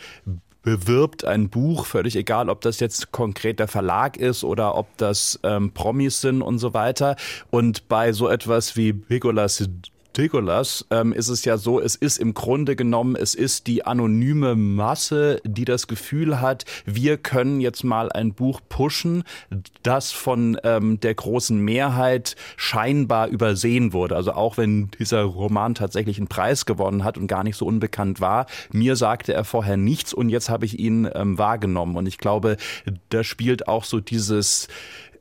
[0.63, 5.39] bewirbt ein Buch, völlig egal, ob das jetzt konkret der Verlag ist oder ob das
[5.43, 7.15] ähm, Promis sind und so weiter.
[7.52, 9.69] Und bei so etwas wie Bigolas
[10.17, 14.56] Nikolas ähm, ist es ja so, es ist im Grunde genommen, es ist die anonyme
[14.56, 19.23] Masse, die das Gefühl hat, wir können jetzt mal ein Buch pushen,
[19.82, 24.15] das von ähm, der großen Mehrheit scheinbar übersehen wurde.
[24.15, 28.21] Also auch wenn dieser Roman tatsächlich einen Preis gewonnen hat und gar nicht so unbekannt
[28.21, 31.95] war, mir sagte er vorher nichts und jetzt habe ich ihn ähm, wahrgenommen.
[31.95, 32.58] Und ich glaube,
[33.10, 34.67] da spielt auch so dieses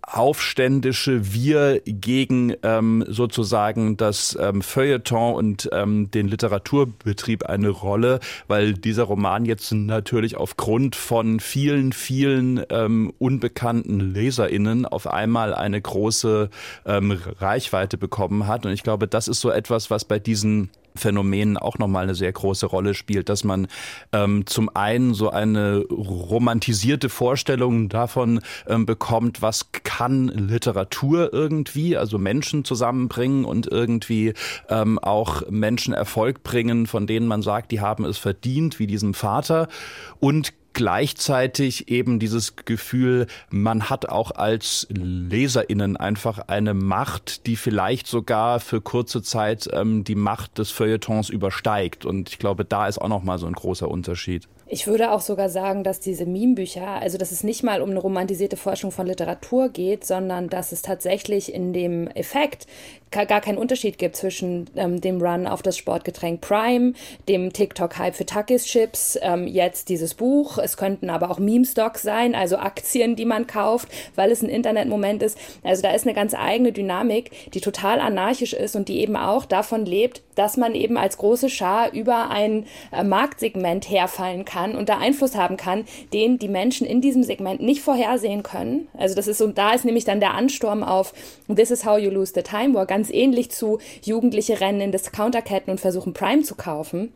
[0.02, 8.74] aufständische Wir gegen ähm, sozusagen das ähm, Feuilleton und ähm, den Literaturbetrieb eine Rolle, weil
[8.74, 16.50] dieser Roman jetzt natürlich aufgrund von vielen, vielen ähm, unbekannten LeserInnen auf einmal eine große
[16.84, 18.66] ähm, Reichweite bekommen hat.
[18.66, 22.32] Und ich glaube, das ist so etwas, was bei diesen Phänomenen auch nochmal eine sehr
[22.32, 23.66] große Rolle spielt, dass man
[24.12, 32.18] ähm, zum einen so eine romantisierte Vorstellung davon ähm, bekommt, was kann Literatur irgendwie, also
[32.18, 34.34] Menschen zusammenbringen und irgendwie
[34.68, 39.14] ähm, auch Menschen Erfolg bringen, von denen man sagt, die haben es verdient, wie diesem
[39.14, 39.68] Vater.
[40.20, 48.06] Und gleichzeitig eben dieses Gefühl, man hat auch als Leserinnen einfach eine Macht, die vielleicht
[48.06, 52.04] sogar für kurze Zeit ähm, die Macht des Feuilletons übersteigt.
[52.04, 54.48] Und ich glaube, da ist auch noch mal so ein großer Unterschied.
[54.74, 57.98] Ich würde auch sogar sagen, dass diese Meme-Bücher, also dass es nicht mal um eine
[57.98, 62.66] romantisierte Forschung von Literatur geht, sondern dass es tatsächlich in dem Effekt
[63.10, 66.94] gar keinen Unterschied gibt zwischen ähm, dem Run auf das Sportgetränk Prime,
[67.28, 70.56] dem TikTok-Hype für Takis-Chips, ähm, jetzt dieses Buch.
[70.56, 75.22] Es könnten aber auch Meme-Stocks sein, also Aktien, die man kauft, weil es ein Internetmoment
[75.22, 75.36] ist.
[75.62, 79.44] Also da ist eine ganz eigene Dynamik, die total anarchisch ist und die eben auch
[79.44, 84.88] davon lebt, dass man eben als große Schar über ein äh, Marktsegment herfallen kann und
[84.88, 88.88] da Einfluss haben kann, den die Menschen in diesem Segment nicht vorhersehen können.
[88.96, 91.12] Also das ist und da ist nämlich dann der Ansturm auf
[91.54, 94.92] This is how you lose the time, wo er ganz ähnlich zu Jugendliche rennen in
[94.92, 97.12] Discounterketten und versuchen Prime zu kaufen.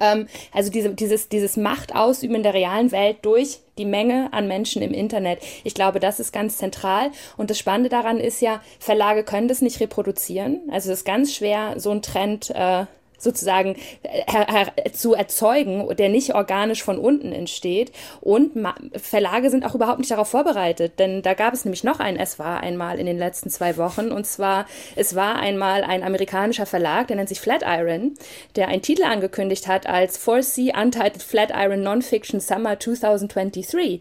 [0.00, 4.82] Ähm, also diese, dieses, dieses Machtausüben in der realen Welt durch die Menge an Menschen
[4.82, 5.40] im Internet.
[5.64, 7.10] Ich glaube, das ist ganz zentral.
[7.36, 10.60] Und das Spannende daran ist ja, Verlage können das nicht reproduzieren.
[10.70, 12.86] Also es ist ganz schwer, so ein Trend äh,
[13.20, 17.92] sozusagen äh, zu erzeugen, der nicht organisch von unten entsteht.
[18.20, 18.52] Und
[18.96, 22.38] Verlage sind auch überhaupt nicht darauf vorbereitet, denn da gab es nämlich noch ein Es
[22.38, 24.10] war einmal in den letzten zwei Wochen.
[24.10, 28.14] Und zwar, es war einmal ein amerikanischer Verlag, der nennt sich Flatiron,
[28.56, 34.00] der einen Titel angekündigt hat als 4C Untitled Flatiron Nonfiction Summer 2023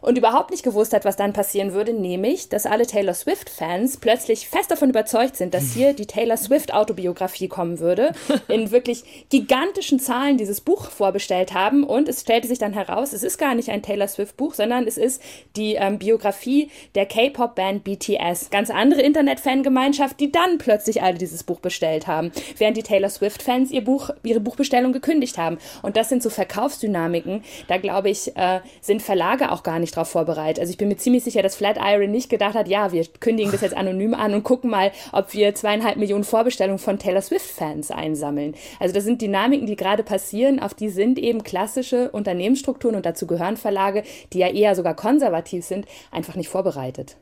[0.00, 4.48] und überhaupt nicht gewusst hat, was dann passieren würde, nämlich, dass alle Taylor Swift-Fans plötzlich
[4.48, 8.12] fest davon überzeugt sind, dass hier die Taylor Swift-Autobiografie kommen würde,
[8.48, 13.22] in wirklich gigantischen Zahlen dieses Buch vorbestellt haben und es stellte sich dann heraus, es
[13.22, 15.22] ist gar nicht ein Taylor Swift-Buch, sondern es ist
[15.56, 18.50] die ähm, Biografie der K-Pop-Band BTS.
[18.50, 23.70] Ganz andere Internet-Fangemeinschaft, die dann plötzlich alle dieses Buch bestellt haben, während die Taylor Swift-Fans
[23.70, 25.58] ihr Buch, ihre Buchbestellung gekündigt haben.
[25.82, 29.96] Und das sind so Verkaufsdynamiken, da glaube ich, äh, sind Verlage auch gar nicht nicht
[29.96, 30.60] darauf vorbereitet.
[30.60, 33.62] Also ich bin mir ziemlich sicher, dass Flatiron nicht gedacht hat, ja, wir kündigen das
[33.62, 38.54] jetzt anonym an und gucken mal, ob wir zweieinhalb Millionen Vorbestellungen von Taylor Swift-Fans einsammeln.
[38.78, 43.26] Also das sind Dynamiken, die gerade passieren, auf die sind eben klassische Unternehmensstrukturen und dazu
[43.26, 47.16] gehören Verlage, die ja eher sogar konservativ sind, einfach nicht vorbereitet.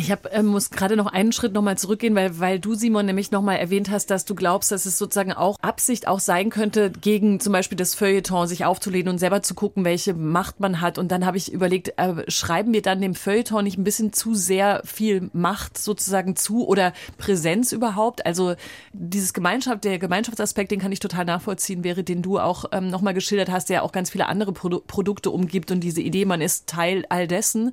[0.00, 3.32] Ich hab, äh, muss gerade noch einen Schritt nochmal zurückgehen, weil, weil du, Simon, nämlich
[3.32, 7.40] nochmal erwähnt hast, dass du glaubst, dass es sozusagen auch Absicht auch sein könnte, gegen
[7.40, 10.98] zum Beispiel das Feuilleton sich aufzulehnen und selber zu gucken, welche Macht man hat.
[10.98, 14.36] Und dann habe ich überlegt, äh, schreiben wir dann dem Feuilleton nicht ein bisschen zu
[14.36, 18.24] sehr viel Macht sozusagen zu oder Präsenz überhaupt?
[18.24, 18.54] Also
[18.92, 23.14] dieses Gemeinschaft, der Gemeinschaftsaspekt, den kann ich total nachvollziehen, wäre, den du auch ähm, nochmal
[23.14, 26.68] geschildert hast, der auch ganz viele andere Produ Produkte umgibt und diese Idee, man ist
[26.68, 27.72] Teil all dessen.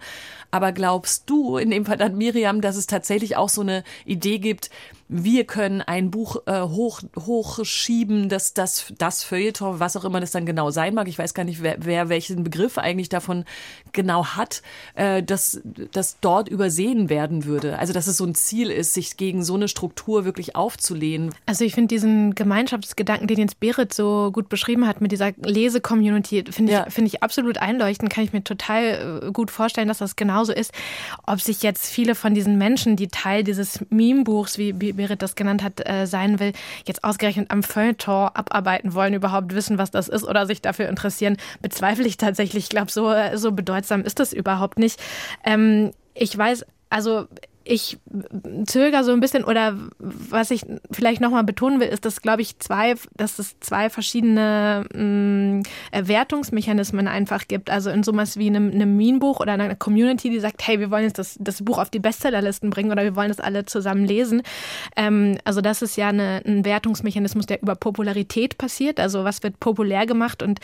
[0.49, 4.39] Aber glaubst du in dem Fall dann, Miriam, dass es tatsächlich auch so eine Idee
[4.39, 4.69] gibt,
[5.07, 10.31] wir können ein Buch äh, hoch, hochschieben, dass das, das Feuilleton, was auch immer das
[10.31, 13.45] dann genau sein mag, ich weiß gar nicht, wer, wer welchen Begriff eigentlich davon
[13.91, 14.63] genau hat,
[14.95, 17.77] äh, dass das dort übersehen werden würde.
[17.77, 21.35] Also dass es so ein Ziel ist, sich gegen so eine Struktur wirklich aufzulehnen.
[21.45, 26.45] Also ich finde diesen Gemeinschaftsgedanken, den Jens Berit so gut beschrieben hat mit dieser Lese-Community,
[26.49, 26.89] finde ich, ja.
[26.89, 30.71] finde ich absolut einleuchtend, kann ich mir total äh, gut vorstellen, dass das genauso ist.
[31.27, 35.63] Ob sich jetzt viele von diesen Menschen, die Teil dieses Meme-Buchs, wie Berit das genannt
[35.63, 36.53] hat, äh, sein will,
[36.85, 41.37] jetzt ausgerechnet am Feuilleton abarbeiten wollen, überhaupt wissen, was das ist oder sich dafür interessieren,
[41.61, 42.65] bezweifle ich tatsächlich.
[42.65, 45.01] Ich glaube, so, so bedeutsam ist das überhaupt nicht.
[45.43, 47.27] Ähm, ich weiß, also
[47.67, 47.97] ich
[48.67, 52.59] zögere so ein bisschen oder was ich vielleicht nochmal betonen will, ist, dass, glaube ich,
[52.59, 57.71] zwei, dass es zwei verschiedene mh, mm, Wertungsmechanismen einfach gibt.
[57.71, 61.05] Also in sowas wie einem, einem Meme-Buch oder einer Community, die sagt, hey, wir wollen
[61.05, 64.43] jetzt das, das Buch auf die Bestsellerlisten bringen oder wir wollen das alle zusammen lesen.
[64.95, 68.99] Ähm, also das ist ja eine, ein Wertungsmechanismus, der über Popularität passiert.
[68.99, 70.59] Also was wird populär gemacht und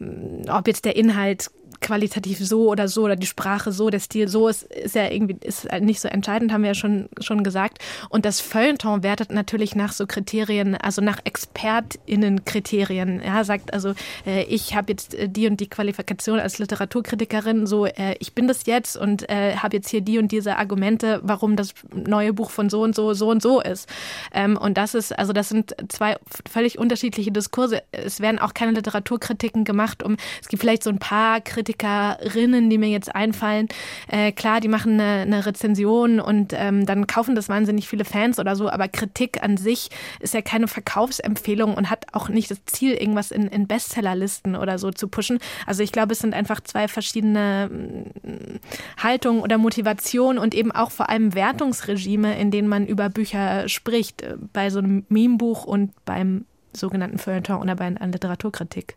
[0.00, 4.00] mh, mm, ob jetzt der Inhalt qualitativ so oder so oder die Sprache so, der
[4.00, 7.42] Stil so ist, ist ja irgendwie ist nicht so entscheidend, haben wir ja schon, schon
[7.42, 7.78] gesagt.
[8.08, 13.22] Und das Feuilleton wertet natürlich nach so Kriterien, also nach ExpertInnen-Kriterien.
[13.24, 13.94] Ja, sagt also,
[14.26, 18.48] äh, ich habe jetzt äh, die und die Qualifikation als Literaturkritikerin, so äh, ich bin
[18.48, 22.50] das jetzt und äh, habe jetzt hier die und diese Argumente, warum das neue Buch
[22.50, 23.88] von so und so so und so ist.
[24.32, 26.16] Ähm, und das ist, also das sind zwei
[26.50, 27.82] völlig unterschiedliche Diskurse.
[27.92, 32.70] Es werden auch keine Literaturkritiken gemacht, um es gibt vielleicht so ein paar Kritiken, Kritikerinnen,
[32.70, 33.68] die mir jetzt einfallen,
[34.08, 38.38] äh, klar, die machen eine, eine Rezension und ähm, dann kaufen das wahnsinnig viele Fans
[38.38, 42.64] oder so, aber Kritik an sich ist ja keine Verkaufsempfehlung und hat auch nicht das
[42.66, 45.38] Ziel, irgendwas in, in Bestsellerlisten oder so zu pushen.
[45.66, 50.90] Also ich glaube, es sind einfach zwei verschiedene mm, Haltungen oder Motivationen und eben auch
[50.90, 55.92] vor allem Wertungsregime, in denen man über Bücher spricht, äh, bei so einem Meme-Buch und
[56.04, 58.96] beim sogenannten Feuilleton oder bei einer Literaturkritik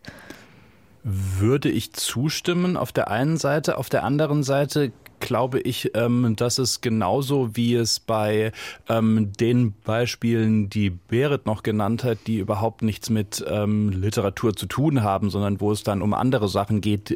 [1.04, 3.76] würde ich zustimmen auf der einen Seite.
[3.76, 8.52] Auf der anderen Seite glaube ich, ähm, dass es genauso wie es bei
[8.88, 14.66] ähm, den Beispielen, die Berit noch genannt hat, die überhaupt nichts mit ähm, Literatur zu
[14.66, 17.14] tun haben, sondern wo es dann um andere Sachen geht,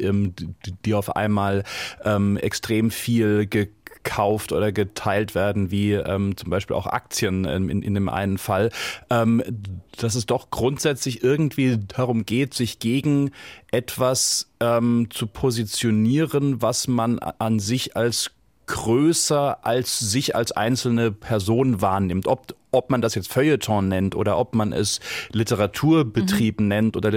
[0.85, 1.63] die auf einmal
[2.41, 3.45] extrem viel
[4.03, 8.37] gekauft oder geteilt werden, wie ähm, zum Beispiel auch Aktien ähm, in, in dem einen
[8.37, 8.71] Fall,
[9.09, 9.43] ähm,
[9.97, 13.31] dass es doch grundsätzlich irgendwie darum geht, sich gegen
[13.71, 18.31] etwas ähm, zu positionieren, was man an sich als
[18.65, 22.27] größer als sich als einzelne Person wahrnimmt.
[22.27, 24.99] Ob, ob man das jetzt Feuilleton nennt oder ob man es
[25.31, 26.67] Literaturbetrieb mhm.
[26.67, 27.09] nennt oder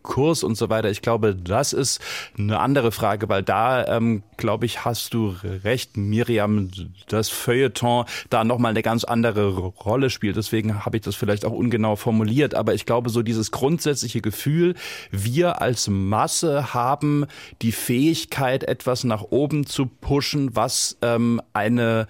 [0.00, 0.90] Literaturdiskurs und so weiter.
[0.90, 2.00] Ich glaube, das ist
[2.38, 5.34] eine andere Frage, weil da, ähm, glaube ich, hast du
[5.64, 6.70] recht, Miriam,
[7.08, 10.36] das Feuilleton da nochmal eine ganz andere Rolle spielt.
[10.36, 12.54] Deswegen habe ich das vielleicht auch ungenau formuliert.
[12.54, 14.74] Aber ich glaube, so dieses grundsätzliche Gefühl,
[15.10, 17.26] wir als Masse haben
[17.62, 22.06] die Fähigkeit, etwas nach oben zu pushen, was ähm, eine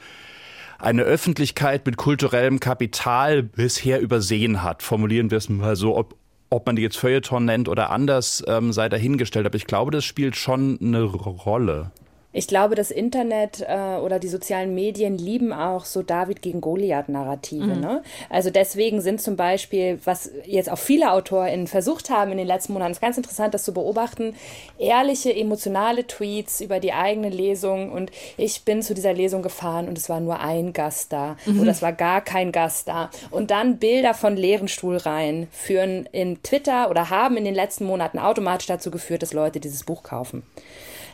[0.78, 4.82] eine Öffentlichkeit mit kulturellem Kapital bisher übersehen hat.
[4.82, 6.08] Formulieren wir es mal so,
[6.50, 9.46] ob, man die jetzt Feuilleton nennt oder anders, ähm, sei dahingestellt.
[9.46, 11.92] Aber ich glaube, das spielt schon eine Rolle.
[12.32, 17.64] Ich glaube, das Internet äh, oder die sozialen Medien lieben auch so David gegen Goliath-Narrative.
[17.64, 17.80] Mhm.
[17.80, 18.02] Ne?
[18.28, 22.72] Also deswegen sind zum Beispiel, was jetzt auch viele AutorInnen versucht haben in den letzten
[22.72, 24.36] Monaten, ist ganz interessant, das zu beobachten,
[24.78, 29.98] ehrliche, emotionale Tweets über die eigene Lesung und ich bin zu dieser Lesung gefahren und
[29.98, 31.60] es war nur ein Gast da mhm.
[31.60, 33.10] oder es war gar kein Gast da.
[33.32, 38.20] Und dann Bilder von leeren Stuhlreihen führen in Twitter oder haben in den letzten Monaten
[38.20, 40.44] automatisch dazu geführt, dass Leute dieses Buch kaufen.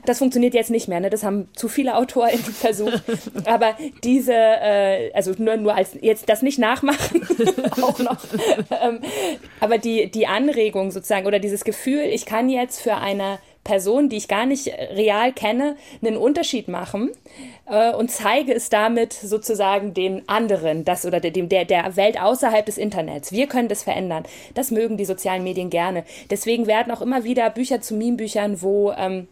[0.07, 1.11] Das funktioniert jetzt nicht mehr, ne?
[1.11, 3.03] das haben zu viele AutorInnen versucht.
[3.45, 7.27] Aber diese, äh, also nur, nur als jetzt das nicht nachmachen,
[7.83, 8.19] auch noch.
[8.83, 9.01] ähm,
[9.61, 14.17] aber die, die Anregung sozusagen oder dieses Gefühl, ich kann jetzt für eine Person, die
[14.17, 17.11] ich gar nicht real kenne, einen Unterschied machen
[17.69, 22.65] äh, und zeige es damit sozusagen den anderen, das oder dem, der, der Welt außerhalb
[22.65, 23.33] des Internets.
[23.33, 24.23] Wir können das verändern.
[24.55, 26.05] Das mögen die sozialen Medien gerne.
[26.31, 29.27] Deswegen werden auch immer wieder Bücher zu Meme-Büchern, wo ähm,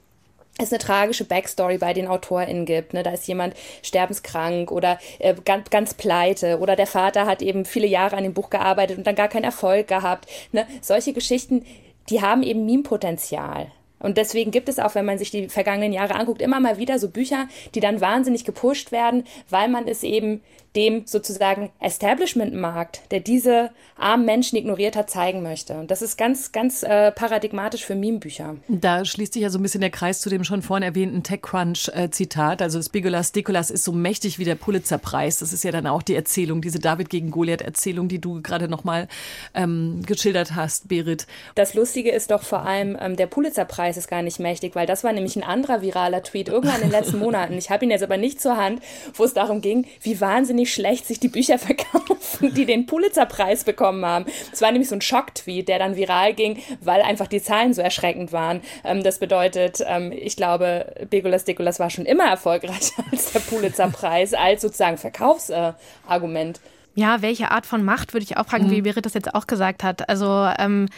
[0.58, 2.94] es eine tragische Backstory bei den AutorInnen gibt.
[2.94, 3.02] Ne?
[3.02, 7.86] Da ist jemand sterbenskrank oder äh, ganz, ganz pleite oder der Vater hat eben viele
[7.86, 10.28] Jahre an dem Buch gearbeitet und dann gar keinen Erfolg gehabt.
[10.52, 10.66] Ne?
[10.80, 11.64] Solche Geschichten,
[12.08, 13.72] die haben eben Meme-Potenzial.
[13.98, 16.98] Und deswegen gibt es auch, wenn man sich die vergangenen Jahre anguckt, immer mal wieder
[16.98, 20.42] so Bücher, die dann wahnsinnig gepusht werden, weil man es eben
[20.76, 25.74] dem sozusagen Establishment-Markt, der diese armen Menschen ignoriert hat, zeigen möchte.
[25.74, 28.56] Und das ist ganz, ganz äh, paradigmatisch für Meme-Bücher.
[28.68, 32.60] Da schließt sich ja so ein bisschen der Kreis zu dem schon vorhin erwähnten TechCrunch-Zitat.
[32.60, 35.38] Also Spigolas Dikolas ist so mächtig wie der Pulitzer-Preis.
[35.38, 39.08] Das ist ja dann auch die Erzählung, diese David gegen Goliath-Erzählung, die du gerade nochmal
[39.54, 41.26] ähm, geschildert hast, Berit.
[41.54, 45.04] Das Lustige ist doch vor allem, ähm, der Pulitzer-Preis ist gar nicht mächtig, weil das
[45.04, 47.54] war nämlich ein anderer viraler Tweet irgendwann in den letzten Monaten.
[47.54, 48.82] Ich habe ihn jetzt aber nicht zur Hand,
[49.14, 53.64] wo es darum ging, wie wahnsinnig nicht schlecht sich die Bücher verkaufen, die den Pulitzer-Preis
[53.64, 54.24] bekommen haben.
[54.52, 57.82] Es war nämlich so ein Schocktweet, der dann viral ging, weil einfach die Zahlen so
[57.82, 58.62] erschreckend waren.
[58.82, 64.32] Ähm, das bedeutet, ähm, ich glaube, Begolas Degolas war schon immer erfolgreicher als der Pulitzer-Preis,
[64.32, 66.58] als sozusagen Verkaufsargument.
[66.58, 68.70] Äh, ja, welche Art von Macht würde ich auch fragen, mhm.
[68.70, 70.08] wie Berit das jetzt auch gesagt hat.
[70.08, 70.88] Also, ähm,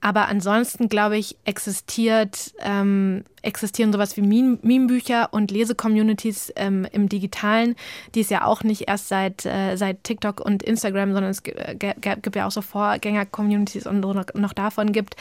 [0.00, 7.74] aber ansonsten glaube ich, existiert, ähm, existieren sowas wie Meme-Bücher und Lesecommunities ähm, im Digitalen,
[8.14, 12.36] die es ja auch nicht erst seit, äh, seit TikTok und Instagram, sondern es gibt,
[12.36, 15.16] ja auch so Vorgänger-Communities und noch davon gibt,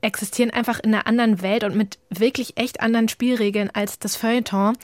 [0.00, 4.76] existieren einfach in einer anderen Welt und mit wirklich echt anderen Spielregeln als das Feuilleton.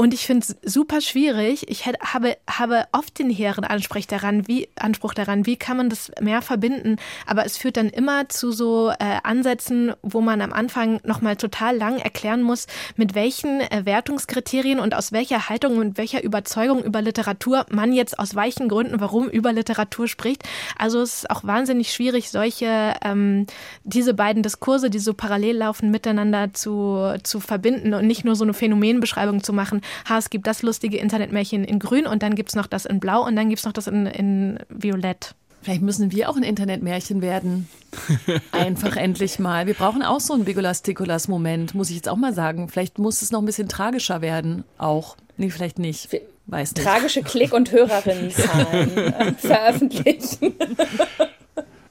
[0.00, 1.68] Und ich finde es super schwierig.
[1.68, 5.90] Ich hätte, habe, habe oft den hehren Anspruch daran, wie, Anspruch daran, wie kann man
[5.90, 6.96] das mehr verbinden.
[7.26, 11.76] Aber es führt dann immer zu so äh, Ansätzen, wo man am Anfang nochmal total
[11.76, 17.02] lang erklären muss, mit welchen äh, Wertungskriterien und aus welcher Haltung und welcher Überzeugung über
[17.02, 20.44] Literatur man jetzt aus weichen Gründen, warum über Literatur spricht.
[20.78, 23.44] Also es ist auch wahnsinnig schwierig, solche, ähm,
[23.84, 28.44] diese beiden Diskurse, die so parallel laufen, miteinander zu, zu verbinden und nicht nur so
[28.44, 32.50] eine Phänomenbeschreibung zu machen, ha, es gibt das lustige Internetmärchen in grün und dann gibt
[32.50, 35.34] es noch das in blau und dann gibt es noch das in, in violett.
[35.62, 37.68] Vielleicht müssen wir auch ein Internetmärchen werden.
[38.52, 39.66] Einfach endlich mal.
[39.66, 42.68] Wir brauchen auch so einen Bigolas Tikolas Moment, muss ich jetzt auch mal sagen.
[42.68, 44.64] Vielleicht muss es noch ein bisschen tragischer werden.
[44.78, 45.16] Auch.
[45.36, 46.08] Nee, vielleicht nicht.
[46.46, 46.84] Weiß nicht.
[46.84, 50.54] Tragische Klick- und Hörerinnenzahlen veröffentlichen.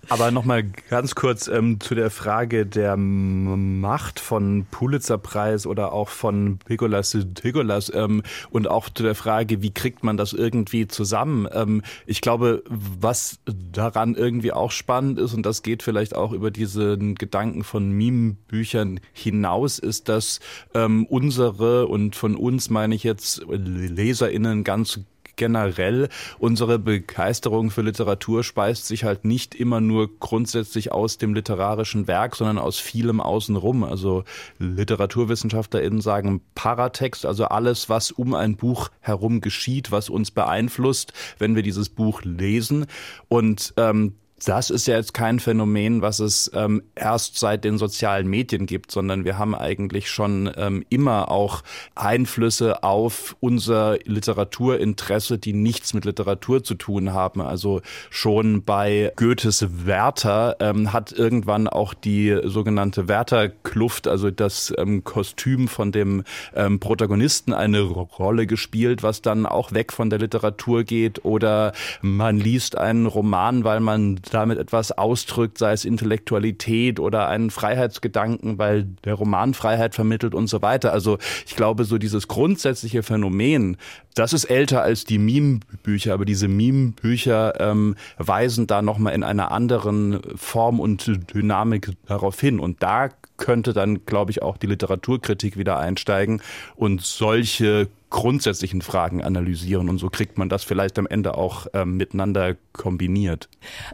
[0.10, 6.58] Aber nochmal ganz kurz ähm, zu der Frage der Macht von Pulitzerpreis oder auch von
[6.65, 11.48] Pegolas Tegolas ähm, und auch zu der Frage, wie kriegt man das irgendwie zusammen?
[11.54, 16.50] Ähm, ich glaube, was daran irgendwie auch spannend ist und das geht vielleicht auch über
[16.50, 20.39] diesen Gedanken von Meme-Büchern hinaus, ist, dass
[20.74, 25.02] ähm, unsere und von uns meine ich jetzt LeserInnen ganz
[25.39, 32.08] generell unsere Begeisterung für Literatur speist sich halt nicht immer nur grundsätzlich aus dem literarischen
[32.08, 33.84] Werk, sondern aus vielem außenrum.
[33.84, 34.25] Also
[34.60, 41.55] LiteraturwissenschaftlerInnen sagen Paratext, also alles, was um ein Buch herum geschieht, was uns beeinflusst, wenn
[41.55, 42.86] wir dieses Buch lesen.
[43.30, 44.16] Und ähm,
[44.46, 48.92] das ist ja jetzt kein Phänomen, was es ähm, erst seit den sozialen Medien gibt,
[48.92, 51.64] sondern wir haben eigentlich schon ähm, immer auch
[51.96, 57.42] Einflüsse auf unser Literaturinteresse, die nichts mit Literatur zu tun haben.
[57.42, 65.04] Also schon bei Goethes Werther ähm, hat irgendwann auch die sogenannte Werther-Kluft, also das ähm,
[65.04, 66.24] Kostüm von dem
[66.56, 71.26] ähm, Protagonisten eine Rolle gespielt, was dann auch weg von der Literatur geht.
[71.26, 77.49] Oder man liest einen Roman, weil man damit etwas ausdrückt, sei es Intellektualität oder einen
[77.49, 80.91] Freiheitsgedanken, weil der Roman Freiheit vermittelt und so weiter.
[80.93, 83.77] Also ich glaube, so dieses grundsätzliche Phänomen,
[84.15, 89.51] das ist älter als die Meme-Bücher, aber diese Meme-Bücher ähm, weisen da nochmal in einer
[89.51, 92.59] anderen Form und Dynamik darauf hin.
[92.59, 96.41] Und da könnte dann, glaube ich, auch die Literaturkritik wieder einsteigen
[96.75, 101.97] und solche grundsätzlichen Fragen analysieren und so kriegt man das vielleicht am Ende auch ähm,
[101.97, 103.49] miteinander kombiniert.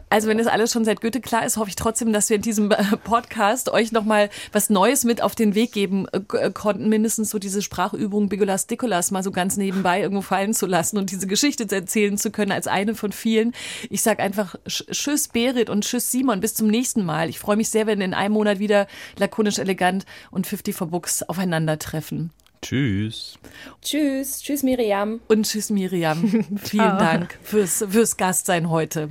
[0.08, 2.42] Also wenn das alles schon seit Goethe klar ist, hoffe ich trotzdem, dass wir in
[2.42, 6.88] diesem äh, Podcast euch nochmal was Neues mit auf den Weg geben äh, äh, konnten,
[6.88, 11.10] mindestens so diese Sprachübung Bigolas Dikolas mal so ganz nebenbei irgendwo fallen zu lassen und
[11.10, 13.52] diese Geschichte erzählen zu können als eine von vielen.
[13.90, 17.28] Ich sage einfach Tschüss Berit und Tschüss Simon, bis zum nächsten Mal.
[17.28, 18.86] Ich freue mich sehr, wenn in einem Monat wieder
[19.18, 22.30] lakonisch elegant und 50 for Books aufeinandertreffen.
[22.62, 23.38] Tschüss.
[23.82, 24.42] Tschüss.
[24.42, 25.20] Tschüss, Miriam.
[25.28, 26.44] Und tschüss, Miriam.
[26.62, 29.08] Vielen Dank fürs, fürs Gastsein heute.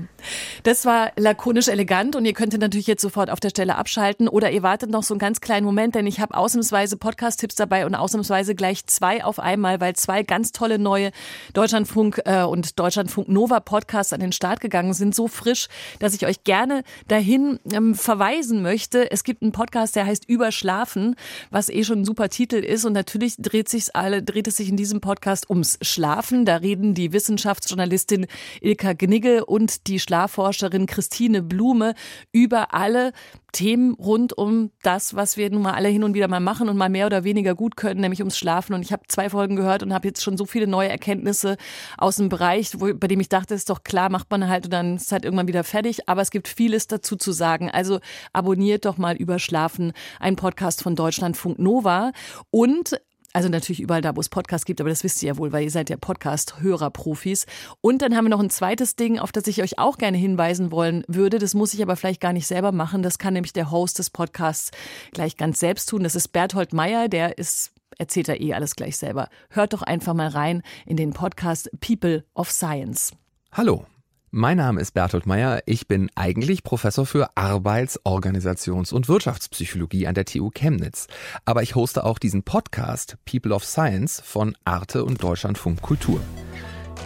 [0.64, 4.52] Das war lakonisch elegant und ihr könntet natürlich jetzt sofort auf der Stelle abschalten oder
[4.52, 7.96] ihr wartet noch so einen ganz kleinen Moment, denn ich habe ausnahmsweise Podcast-Tipps dabei und
[7.96, 11.12] ausnahmsweise gleich zwei auf einmal, weil zwei ganz tolle neue
[11.54, 15.16] Deutschlandfunk äh, und Deutschlandfunk Nova Podcasts an den Start gegangen sind.
[15.16, 15.68] So frisch,
[16.00, 19.12] dass ich euch gerne dahin ähm, verweisen möchte.
[19.12, 21.16] Es gibt einen Podcast, der heißt Überschlafen,
[21.52, 24.70] was eh schon ein super Titel ist und natürlich dreht sich alle, dreht es sich
[24.70, 26.46] in diesem Podcast ums Schlafen.
[26.46, 28.28] Da reden die Wissenschaftsjournalistin
[28.62, 31.94] Ilka Gnigge und die Schlafforscherin Christine Blume
[32.32, 33.12] über alle
[33.56, 36.76] Themen rund um das, was wir nun mal alle hin und wieder mal machen und
[36.76, 38.74] mal mehr oder weniger gut können, nämlich ums Schlafen.
[38.74, 41.56] Und ich habe zwei Folgen gehört und habe jetzt schon so viele neue Erkenntnisse
[41.98, 44.74] aus dem Bereich, wo, bei dem ich dachte, ist doch klar, macht man halt und
[44.74, 46.10] dann ist halt irgendwann wieder fertig.
[46.10, 47.72] Aber es gibt vieles dazu zu sagen.
[47.72, 48.00] Also
[48.34, 52.12] abonniert doch mal über Schlafen, ein Podcast von Deutschlandfunk Nova.
[52.52, 53.00] Und
[53.36, 55.66] also natürlich überall da, wo es Podcasts gibt, aber das wisst ihr ja wohl, weil
[55.66, 57.46] ihr seid ja Podcast-Hörer-Profis.
[57.82, 60.72] Und dann haben wir noch ein zweites Ding, auf das ich euch auch gerne hinweisen
[60.72, 61.38] wollen würde.
[61.38, 63.04] Das muss ich aber vielleicht gar nicht selber machen.
[63.04, 64.72] Das kann nämlich der Host des Podcasts
[65.12, 66.04] gleich ganz selbst tun.
[66.04, 69.28] Das ist Berthold Meyer, der ist erzählt er eh alles gleich selber.
[69.50, 73.12] Hört doch einfach mal rein in den Podcast People of Science.
[73.52, 73.86] Hallo,
[74.32, 75.62] mein Name ist Bertolt Meyer.
[75.66, 81.08] Ich bin eigentlich Professor für Arbeits-, Organisations- und Wirtschaftspsychologie an der TU Chemnitz.
[81.46, 86.20] Aber ich hoste auch diesen Podcast People of Science von Arte und Deutschlandfunk Kultur.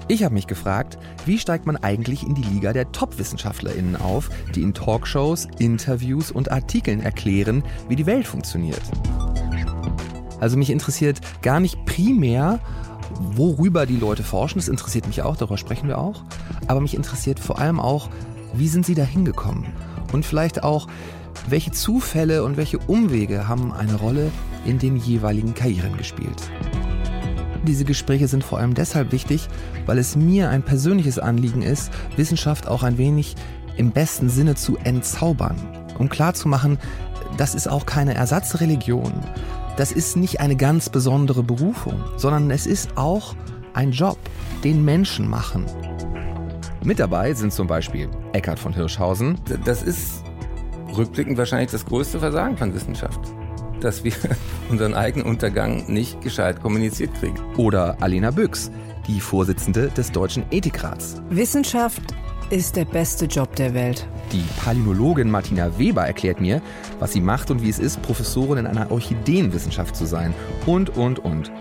[0.07, 4.63] Ich habe mich gefragt, wie steigt man eigentlich in die Liga der Top-WissenschaftlerInnen auf, die
[4.63, 8.81] in Talkshows, Interviews und Artikeln erklären, wie die Welt funktioniert.
[10.39, 12.59] Also mich interessiert gar nicht primär,
[13.17, 14.59] worüber die Leute forschen.
[14.59, 16.23] Das interessiert mich auch, darüber sprechen wir auch.
[16.67, 18.09] Aber mich interessiert vor allem auch,
[18.53, 19.65] wie sind sie da hingekommen?
[20.11, 20.87] Und vielleicht auch,
[21.47, 24.31] welche Zufälle und welche Umwege haben eine Rolle
[24.65, 26.51] in den jeweiligen Karrieren gespielt?
[27.65, 29.47] Diese Gespräche sind vor allem deshalb wichtig,
[29.85, 33.35] weil es mir ein persönliches Anliegen ist, Wissenschaft auch ein wenig
[33.77, 35.55] im besten Sinne zu entzaubern,
[35.97, 36.77] um klarzumachen,
[37.37, 39.13] das ist auch keine Ersatzreligion,
[39.79, 43.33] das ist nicht eine ganz besondere Berufung, sondern es ist auch
[43.73, 44.17] ein Job,
[44.65, 45.65] den Menschen machen.
[46.83, 49.39] Mit dabei sind zum Beispiel Eckhard von Hirschhausen.
[49.63, 50.25] Das ist
[50.97, 53.21] rückblickend wahrscheinlich das größte Versagen von Wissenschaft.
[53.79, 54.11] Dass wir
[54.69, 57.39] unseren eigenen Untergang nicht gescheit kommuniziert kriegen.
[57.55, 58.71] Oder Alena Büchs,
[59.07, 61.21] die Vorsitzende des Deutschen Ethikrats.
[61.29, 62.03] Wissenschaft
[62.49, 64.07] ist der beste Job der Welt.
[64.31, 66.61] Die Palynologin Martina Weber erklärt mir,
[66.99, 70.33] was sie macht und wie es ist, Professorin in einer Orchideenwissenschaft zu sein.
[70.65, 71.51] Und, und, und.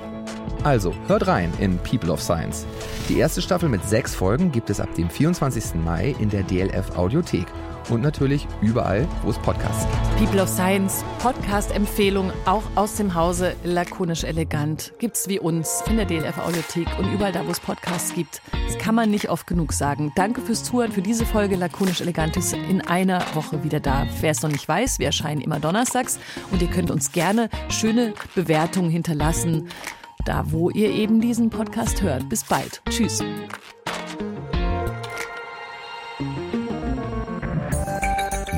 [0.64, 2.66] Also, hört rein in People of Science.
[3.08, 5.74] Die erste Staffel mit sechs Folgen gibt es ab dem 24.
[5.84, 7.46] Mai in der DLF Audiothek.
[7.90, 10.18] Und natürlich überall, wo es Podcasts gibt.
[10.18, 14.92] People of Science, Podcast-Empfehlung, auch aus dem Hause lakonisch elegant.
[14.98, 18.42] Gibt's wie uns in der DLF Audiothek und überall da, wo es Podcasts gibt.
[18.66, 20.12] Das kann man nicht oft genug sagen.
[20.16, 24.06] Danke fürs Zuhören für diese Folge lakonisch elegant ist in einer Woche wieder da.
[24.20, 26.18] Wer es noch nicht weiß, wir erscheinen immer donnerstags
[26.50, 29.68] und ihr könnt uns gerne schöne Bewertungen hinterlassen,
[30.24, 32.28] da wo ihr eben diesen Podcast hört.
[32.28, 32.82] Bis bald.
[32.90, 33.22] Tschüss.